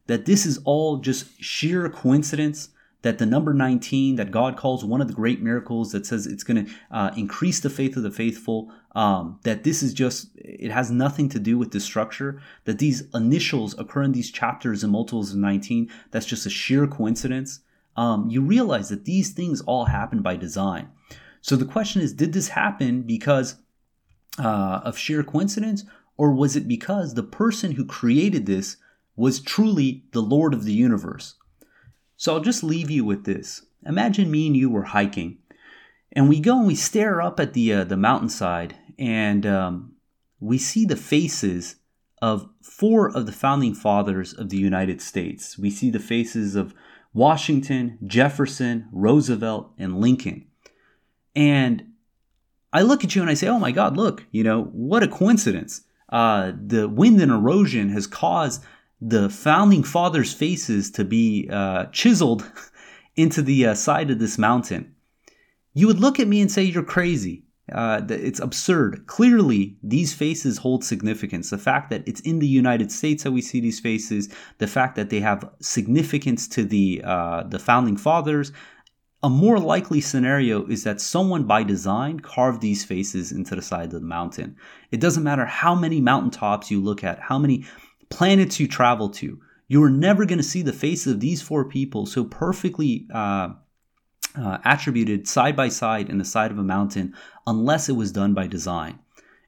That 0.07 0.25
this 0.25 0.45
is 0.45 0.59
all 0.65 0.97
just 0.97 1.41
sheer 1.41 1.87
coincidence? 1.87 2.70
That 3.01 3.17
the 3.17 3.25
number 3.25 3.53
19 3.53 4.15
that 4.15 4.31
God 4.31 4.57
calls 4.57 4.85
one 4.85 5.01
of 5.01 5.07
the 5.07 5.13
great 5.13 5.41
miracles 5.41 5.91
that 5.91 6.05
says 6.05 6.27
it's 6.27 6.43
going 6.43 6.65
to 6.65 6.71
uh, 6.91 7.11
increase 7.17 7.59
the 7.59 7.69
faith 7.69 7.97
of 7.97 8.03
the 8.03 8.11
faithful, 8.11 8.71
um, 8.93 9.39
that 9.43 9.63
this 9.63 9.81
is 9.81 9.93
just, 9.93 10.29
it 10.35 10.71
has 10.71 10.91
nothing 10.91 11.27
to 11.29 11.39
do 11.39 11.57
with 11.57 11.71
the 11.71 11.79
structure, 11.79 12.41
that 12.65 12.79
these 12.79 13.03
initials 13.13 13.77
occur 13.79 14.03
in 14.03 14.11
these 14.11 14.31
chapters 14.31 14.83
and 14.83 14.91
multiples 14.91 15.31
of 15.31 15.37
19, 15.37 15.89
that's 16.11 16.25
just 16.25 16.45
a 16.45 16.49
sheer 16.49 16.85
coincidence. 16.85 17.61
Um, 17.97 18.29
you 18.29 18.41
realize 18.41 18.89
that 18.89 19.05
these 19.05 19.31
things 19.31 19.61
all 19.61 19.85
happen 19.85 20.21
by 20.21 20.35
design. 20.35 20.89
So 21.41 21.55
the 21.55 21.65
question 21.65 22.01
is, 22.01 22.13
did 22.13 22.33
this 22.33 22.49
happen 22.49 23.01
because 23.01 23.55
uh, 24.39 24.81
of 24.83 24.97
sheer 24.97 25.23
coincidence, 25.23 25.83
Or 26.17 26.33
was 26.33 26.55
it 26.55 26.67
because 26.67 27.13
the 27.13 27.23
person 27.23 27.71
who 27.73 27.85
created 27.85 28.45
this 28.45 28.77
was 29.15 29.39
truly 29.39 30.03
the 30.11 30.21
Lord 30.21 30.53
of 30.53 30.65
the 30.65 30.73
universe? 30.73 31.35
So 32.21 32.35
I'll 32.35 32.39
just 32.39 32.63
leave 32.63 32.91
you 32.91 33.03
with 33.03 33.25
this. 33.25 33.65
Imagine 33.83 34.29
me 34.29 34.45
and 34.45 34.55
you 34.55 34.69
were 34.69 34.83
hiking, 34.83 35.39
and 36.11 36.29
we 36.29 36.39
go 36.39 36.59
and 36.59 36.67
we 36.67 36.75
stare 36.75 37.19
up 37.19 37.39
at 37.39 37.53
the 37.53 37.73
uh, 37.73 37.83
the 37.83 37.97
mountainside, 37.97 38.75
and 38.99 39.43
um, 39.43 39.93
we 40.39 40.59
see 40.59 40.85
the 40.85 40.95
faces 40.95 41.77
of 42.21 42.47
four 42.61 43.09
of 43.09 43.25
the 43.25 43.31
founding 43.31 43.73
fathers 43.73 44.33
of 44.33 44.49
the 44.49 44.57
United 44.59 45.01
States. 45.01 45.57
We 45.57 45.71
see 45.71 45.89
the 45.89 45.97
faces 45.97 46.53
of 46.53 46.75
Washington, 47.11 47.97
Jefferson, 48.05 48.87
Roosevelt, 48.91 49.71
and 49.79 49.99
Lincoln. 49.99 50.45
And 51.35 51.93
I 52.71 52.83
look 52.83 53.03
at 53.03 53.15
you 53.15 53.23
and 53.23 53.31
I 53.31 53.33
say, 53.33 53.47
oh 53.47 53.57
my 53.57 53.71
God, 53.71 53.97
look, 53.97 54.27
you 54.29 54.43
know, 54.43 54.65
what 54.65 55.01
a 55.01 55.07
coincidence. 55.07 55.81
Uh, 56.07 56.51
the 56.55 56.87
wind 56.87 57.19
and 57.19 57.31
erosion 57.31 57.89
has 57.89 58.05
caused 58.05 58.63
the 59.01 59.29
founding 59.29 59.83
fathers' 59.83 60.33
faces 60.33 60.91
to 60.91 61.03
be 61.03 61.49
uh, 61.51 61.85
chiseled 61.85 62.49
into 63.15 63.41
the 63.41 63.65
uh, 63.65 63.73
side 63.73 64.11
of 64.11 64.19
this 64.19 64.37
mountain. 64.37 64.95
You 65.73 65.87
would 65.87 65.99
look 65.99 66.19
at 66.19 66.27
me 66.27 66.39
and 66.39 66.51
say, 66.51 66.63
you're 66.63 66.83
crazy. 66.83 67.43
Uh, 67.71 68.01
it's 68.09 68.39
absurd. 68.39 69.07
Clearly, 69.07 69.77
these 69.81 70.13
faces 70.13 70.57
hold 70.57 70.83
significance. 70.83 71.49
The 71.49 71.57
fact 71.57 71.89
that 71.89 72.03
it's 72.05 72.19
in 72.21 72.39
the 72.39 72.47
United 72.47 72.91
States 72.91 73.23
that 73.23 73.31
we 73.31 73.41
see 73.41 73.59
these 73.61 73.79
faces, 73.79 74.29
the 74.57 74.67
fact 74.67 74.95
that 74.97 75.09
they 75.09 75.21
have 75.21 75.49
significance 75.61 76.47
to 76.49 76.65
the 76.65 77.01
uh, 77.03 77.43
the 77.43 77.59
founding 77.59 77.97
fathers. 77.97 78.51
A 79.23 79.29
more 79.29 79.59
likely 79.59 80.01
scenario 80.01 80.65
is 80.65 80.83
that 80.83 80.99
someone 80.99 81.43
by 81.43 81.61
design 81.61 82.19
carved 82.19 82.59
these 82.59 82.83
faces 82.83 83.31
into 83.31 83.55
the 83.55 83.61
side 83.61 83.93
of 83.93 84.01
the 84.01 84.01
mountain. 84.01 84.57
It 84.89 84.99
doesn't 84.99 85.23
matter 85.23 85.45
how 85.45 85.75
many 85.75 86.01
mountaintops 86.01 86.71
you 86.71 86.81
look 86.81 87.03
at, 87.03 87.19
how 87.19 87.37
many 87.37 87.63
planets 88.11 88.59
you 88.59 88.67
travel 88.67 89.09
to, 89.09 89.39
you 89.67 89.81
are 89.83 89.89
never 89.89 90.25
going 90.25 90.37
to 90.37 90.43
see 90.43 90.61
the 90.61 90.73
faces 90.73 91.13
of 91.13 91.19
these 91.19 91.41
four 91.41 91.65
people 91.65 92.05
so 92.05 92.23
perfectly 92.25 93.07
uh, 93.13 93.49
uh, 94.37 94.57
attributed 94.65 95.27
side 95.27 95.55
by 95.55 95.69
side 95.69 96.09
in 96.09 96.17
the 96.17 96.25
side 96.25 96.51
of 96.51 96.57
a 96.57 96.63
mountain 96.63 97.15
unless 97.47 97.89
it 97.89 97.93
was 97.93 98.11
done 98.11 98.33
by 98.33 98.47
design. 98.47 98.99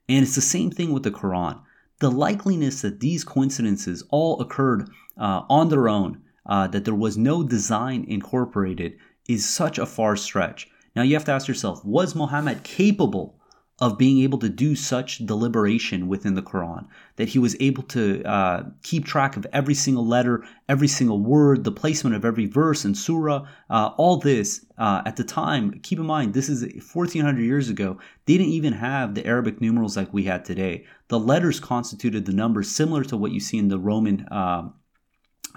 And 0.09 0.23
it's 0.23 0.35
the 0.35 0.41
same 0.41 0.71
thing 0.71 0.91
with 0.91 1.03
the 1.03 1.11
Quran. 1.11 1.61
The 1.99 2.11
likeliness 2.11 2.81
that 2.81 2.99
these 2.99 3.23
coincidences 3.23 4.03
all 4.09 4.41
occurred 4.41 4.89
uh, 5.17 5.43
on 5.49 5.69
their 5.69 5.87
own, 5.87 6.21
uh, 6.45 6.67
that 6.67 6.85
there 6.85 6.95
was 6.95 7.17
no 7.17 7.43
design 7.43 8.05
incorporated, 8.07 8.97
is 9.27 9.47
such 9.47 9.77
a 9.77 9.85
far 9.85 10.15
stretch. 10.15 10.67
Now 10.95 11.03
you 11.03 11.13
have 11.15 11.25
to 11.25 11.31
ask 11.31 11.47
yourself 11.47 11.83
was 11.85 12.15
Muhammad 12.15 12.63
capable 12.63 13.39
of 13.79 13.97
being 13.97 14.19
able 14.19 14.37
to 14.37 14.49
do 14.49 14.75
such 14.75 15.25
deliberation 15.25 16.07
within 16.07 16.35
the 16.35 16.43
Quran, 16.43 16.87
that 17.15 17.29
he 17.29 17.39
was 17.39 17.55
able 17.59 17.81
to 17.83 18.23
uh, 18.23 18.63
keep 18.83 19.03
track 19.03 19.35
of 19.35 19.47
every 19.51 19.73
single 19.73 20.05
letter, 20.05 20.45
every 20.69 20.87
single 20.87 21.19
word, 21.19 21.63
the 21.63 21.71
placement 21.71 22.15
of 22.15 22.23
every 22.23 22.45
verse 22.45 22.85
and 22.85 22.95
surah, 22.95 23.47
uh, 23.71 23.89
all 23.97 24.17
this 24.17 24.63
uh, 24.77 25.01
at 25.05 25.15
the 25.15 25.23
time. 25.23 25.79
Keep 25.81 25.99
in 25.99 26.05
mind, 26.05 26.33
this 26.33 26.49
is 26.49 26.61
1400 26.93 27.41
years 27.41 27.67
ago. 27.67 27.97
They 28.25 28.37
didn't 28.37 28.53
even 28.53 28.73
have 28.73 29.15
the 29.15 29.25
Arabic 29.25 29.59
numerals 29.59 29.97
like 29.97 30.13
we 30.13 30.23
had 30.23 30.45
today. 30.45 30.85
The 31.07 31.19
letters 31.19 31.59
constituted 31.59 32.25
the 32.25 32.33
numbers 32.33 32.69
similar 32.69 33.03
to 33.05 33.17
what 33.17 33.31
you 33.31 33.39
see 33.39 33.57
in 33.57 33.69
the 33.69 33.79
Roman 33.79 34.27
uh, 34.27 34.69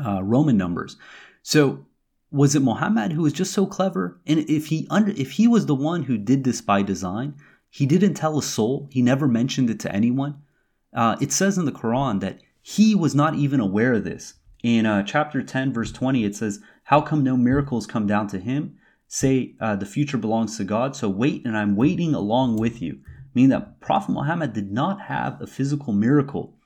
uh, 0.05 0.23
Roman 0.23 0.57
numbers. 0.57 0.97
So 1.43 1.87
was 2.31 2.55
it 2.55 2.61
Muhammad 2.61 3.13
who 3.13 3.23
was 3.23 3.33
just 3.33 3.53
so 3.53 3.67
clever? 3.67 4.21
And 4.27 4.41
if 4.41 4.67
he 4.67 4.87
under, 4.91 5.13
if 5.13 5.33
he 5.33 5.47
was 5.49 5.67
the 5.67 5.75
one 5.75 6.03
who 6.03 6.19
did 6.19 6.45
this 6.45 6.61
by 6.61 6.83
design, 6.83 7.35
he 7.77 7.85
didn't 7.85 8.15
tell 8.15 8.39
a 8.39 8.43
soul. 8.43 8.89
He 8.91 9.03
never 9.03 9.29
mentioned 9.29 9.69
it 9.69 9.79
to 9.81 9.95
anyone. 9.95 10.41
Uh, 10.95 11.17
it 11.21 11.31
says 11.31 11.59
in 11.59 11.67
the 11.67 11.73
Quran 11.73 12.21
that 12.21 12.41
he 12.63 12.95
was 12.95 13.15
not 13.15 13.35
even 13.35 13.61
aware 13.61 13.93
of 13.93 14.05
this. 14.05 14.33
In 14.63 14.87
uh, 14.87 15.03
chapter 15.03 15.43
10, 15.43 15.75
verse 15.75 15.93
20, 15.93 16.25
it 16.25 16.35
says, 16.35 16.61
How 16.85 17.03
come 17.03 17.23
no 17.23 17.37
miracles 17.37 17.87
come 17.87 18.07
down 18.07 18.29
to 18.29 18.39
him? 18.39 18.79
Say, 19.09 19.57
uh, 19.61 19.77
the 19.77 19.85
future 19.85 20.17
belongs 20.17 20.57
to 20.57 20.65
God, 20.65 20.97
so 20.97 21.11
wait, 21.11 21.45
and 21.45 21.55
I'm 21.55 21.77
waiting 21.77 22.15
along 22.15 22.57
with 22.57 22.81
you. 22.81 23.01
Meaning 23.35 23.51
that 23.51 23.79
Prophet 23.81 24.13
Muhammad 24.13 24.55
did 24.55 24.73
not 24.73 25.03
have 25.03 25.39
a 25.43 25.47
physical 25.47 25.93
miracle 25.93 26.57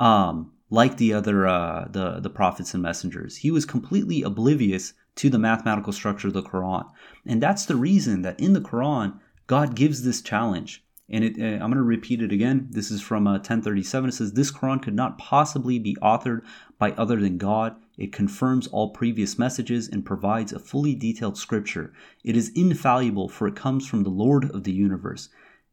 um, 0.00 0.50
like 0.68 0.96
the 0.96 1.12
other 1.12 1.46
uh, 1.46 1.86
the, 1.88 2.18
the 2.18 2.28
prophets 2.28 2.74
and 2.74 2.82
messengers. 2.82 3.36
He 3.36 3.52
was 3.52 3.64
completely 3.64 4.22
oblivious 4.24 4.94
to 5.14 5.30
the 5.30 5.38
mathematical 5.38 5.92
structure 5.92 6.26
of 6.26 6.34
the 6.34 6.42
Quran. 6.42 6.90
And 7.24 7.40
that's 7.40 7.66
the 7.66 7.76
reason 7.76 8.22
that 8.22 8.40
in 8.40 8.52
the 8.52 8.60
Quran, 8.60 9.20
God 9.50 9.74
gives 9.74 10.04
this 10.04 10.22
challenge. 10.22 10.84
And 11.08 11.24
it, 11.24 11.36
uh, 11.40 11.54
I'm 11.60 11.72
going 11.72 11.74
to 11.74 11.82
repeat 11.82 12.22
it 12.22 12.30
again. 12.30 12.68
This 12.70 12.92
is 12.92 13.02
from 13.02 13.26
uh, 13.26 13.32
1037. 13.32 14.08
It 14.10 14.12
says, 14.12 14.32
This 14.32 14.52
Quran 14.52 14.80
could 14.80 14.94
not 14.94 15.18
possibly 15.18 15.76
be 15.80 15.96
authored 15.96 16.42
by 16.78 16.92
other 16.92 17.16
than 17.16 17.36
God. 17.36 17.74
It 17.98 18.12
confirms 18.12 18.68
all 18.68 18.90
previous 18.90 19.40
messages 19.40 19.88
and 19.88 20.06
provides 20.06 20.52
a 20.52 20.60
fully 20.60 20.94
detailed 20.94 21.36
scripture. 21.36 21.92
It 22.22 22.36
is 22.36 22.52
infallible, 22.54 23.28
for 23.28 23.48
it 23.48 23.56
comes 23.56 23.88
from 23.88 24.04
the 24.04 24.08
Lord 24.08 24.48
of 24.52 24.62
the 24.62 24.72
universe. 24.72 25.30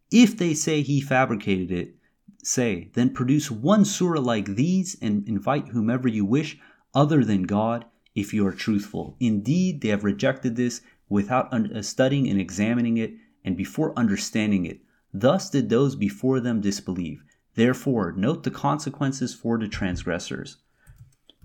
If 0.10 0.36
they 0.36 0.56
say 0.56 0.82
he 0.82 1.00
fabricated 1.00 1.72
it, 1.72 1.98
say, 2.44 2.90
then 2.96 3.12
produce 3.12 3.52
one 3.52 3.86
surah 3.86 4.22
like 4.22 4.56
these 4.56 4.98
and 5.04 5.30
invite 5.30 5.68
whomever 5.68 6.08
you 6.08 6.26
wish 6.26 6.58
other 6.96 7.24
than 7.24 7.44
God 7.44 7.86
if 8.16 8.34
you 8.34 8.44
are 8.48 8.54
truthful. 8.54 9.18
Indeed, 9.20 9.82
they 9.82 9.90
have 9.90 10.04
rejected 10.04 10.56
this 10.56 10.82
without 11.10 11.54
uh, 11.54 11.84
studying 11.84 12.28
and 12.28 12.42
examining 12.42 12.98
it 12.98 13.14
and 13.48 13.56
before 13.56 13.98
understanding 13.98 14.66
it. 14.66 14.82
Thus 15.14 15.50
did 15.50 15.70
those 15.70 15.96
before 15.96 16.42
them 16.42 16.60
disbelieve. 16.60 17.24
Therefore, 17.56 18.12
note 18.12 18.44
the 18.44 18.52
consequences 18.52 19.34
for 19.34 19.58
the 19.58 19.70
transgressors. 19.70 20.58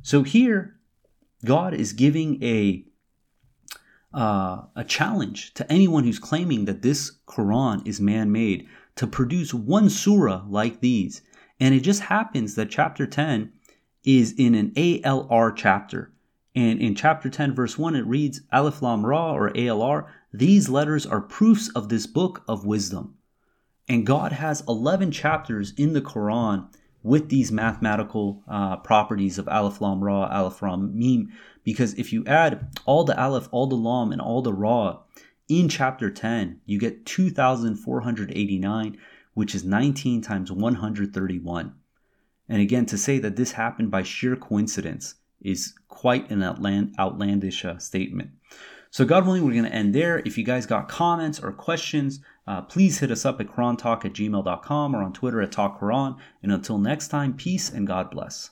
So 0.02 0.24
here, 0.24 0.80
God 1.44 1.74
is 1.74 1.92
giving 1.92 2.42
a 2.42 2.84
uh, 4.12 4.64
a 4.74 4.84
challenge 4.84 5.54
to 5.54 5.72
anyone 5.72 6.02
who's 6.02 6.18
claiming 6.18 6.64
that 6.64 6.82
this 6.82 7.18
Quran 7.26 7.86
is 7.86 8.00
man-made 8.00 8.66
to 8.96 9.06
produce 9.06 9.54
one 9.54 9.88
surah 9.88 10.44
like 10.48 10.80
these. 10.80 11.22
And 11.60 11.72
it 11.72 11.80
just 11.80 12.02
happens 12.02 12.56
that 12.56 12.68
chapter 12.68 13.06
10 13.06 13.52
is 14.04 14.34
in 14.36 14.56
an 14.56 14.72
ALR 14.72 15.54
chapter. 15.56 16.12
And 16.54 16.80
in 16.80 16.94
chapter 16.96 17.30
10, 17.30 17.54
verse 17.54 17.78
1, 17.78 17.94
it 17.94 18.04
reads 18.04 18.42
Alif 18.50 18.82
Lam 18.82 19.06
Ra 19.06 19.32
or 19.32 19.50
ALR. 19.52 20.08
These 20.32 20.68
letters 20.68 21.04
are 21.04 21.20
proofs 21.20 21.68
of 21.70 21.88
this 21.88 22.06
book 22.06 22.42
of 22.48 22.64
wisdom. 22.64 23.16
And 23.88 24.06
God 24.06 24.32
has 24.32 24.64
11 24.66 25.10
chapters 25.10 25.72
in 25.76 25.92
the 25.92 26.00
Quran 26.00 26.68
with 27.02 27.28
these 27.28 27.52
mathematical 27.52 28.42
uh, 28.48 28.76
properties 28.76 29.38
of 29.38 29.48
Aleph 29.48 29.80
Lam 29.80 30.02
Ra, 30.02 30.28
Aleph 30.28 30.62
Ram 30.62 30.96
Mim. 30.98 31.32
Because 31.64 31.94
if 31.94 32.12
you 32.12 32.24
add 32.26 32.78
all 32.86 33.04
the 33.04 33.20
Aleph, 33.20 33.48
all 33.50 33.66
the 33.66 33.76
Lam, 33.76 34.12
and 34.12 34.20
all 34.20 34.40
the 34.40 34.52
Ra 34.52 35.00
in 35.48 35.68
chapter 35.68 36.10
10, 36.10 36.60
you 36.64 36.78
get 36.78 37.04
2,489, 37.04 38.98
which 39.34 39.54
is 39.54 39.64
19 39.64 40.22
times 40.22 40.50
131. 40.50 41.74
And 42.48 42.62
again, 42.62 42.86
to 42.86 42.98
say 42.98 43.18
that 43.18 43.36
this 43.36 43.52
happened 43.52 43.90
by 43.90 44.02
sheer 44.02 44.36
coincidence 44.36 45.16
is 45.40 45.74
quite 45.88 46.30
an 46.30 46.42
outland, 46.42 46.94
outlandish 46.98 47.64
uh, 47.64 47.78
statement. 47.78 48.30
So, 48.92 49.06
God 49.06 49.24
willing, 49.24 49.42
we're 49.42 49.52
going 49.52 49.64
to 49.64 49.74
end 49.74 49.94
there. 49.94 50.18
If 50.18 50.36
you 50.36 50.44
guys 50.44 50.66
got 50.66 50.86
comments 50.86 51.40
or 51.40 51.50
questions, 51.50 52.20
uh, 52.46 52.60
please 52.60 52.98
hit 52.98 53.10
us 53.10 53.24
up 53.24 53.40
at 53.40 53.46
QuranTalk 53.46 54.04
at 54.04 54.12
gmail.com 54.12 54.94
or 54.94 55.02
on 55.02 55.14
Twitter 55.14 55.40
at 55.40 55.50
TalkQuran. 55.50 56.18
And 56.42 56.52
until 56.52 56.76
next 56.76 57.08
time, 57.08 57.32
peace 57.32 57.70
and 57.70 57.86
God 57.86 58.10
bless. 58.10 58.50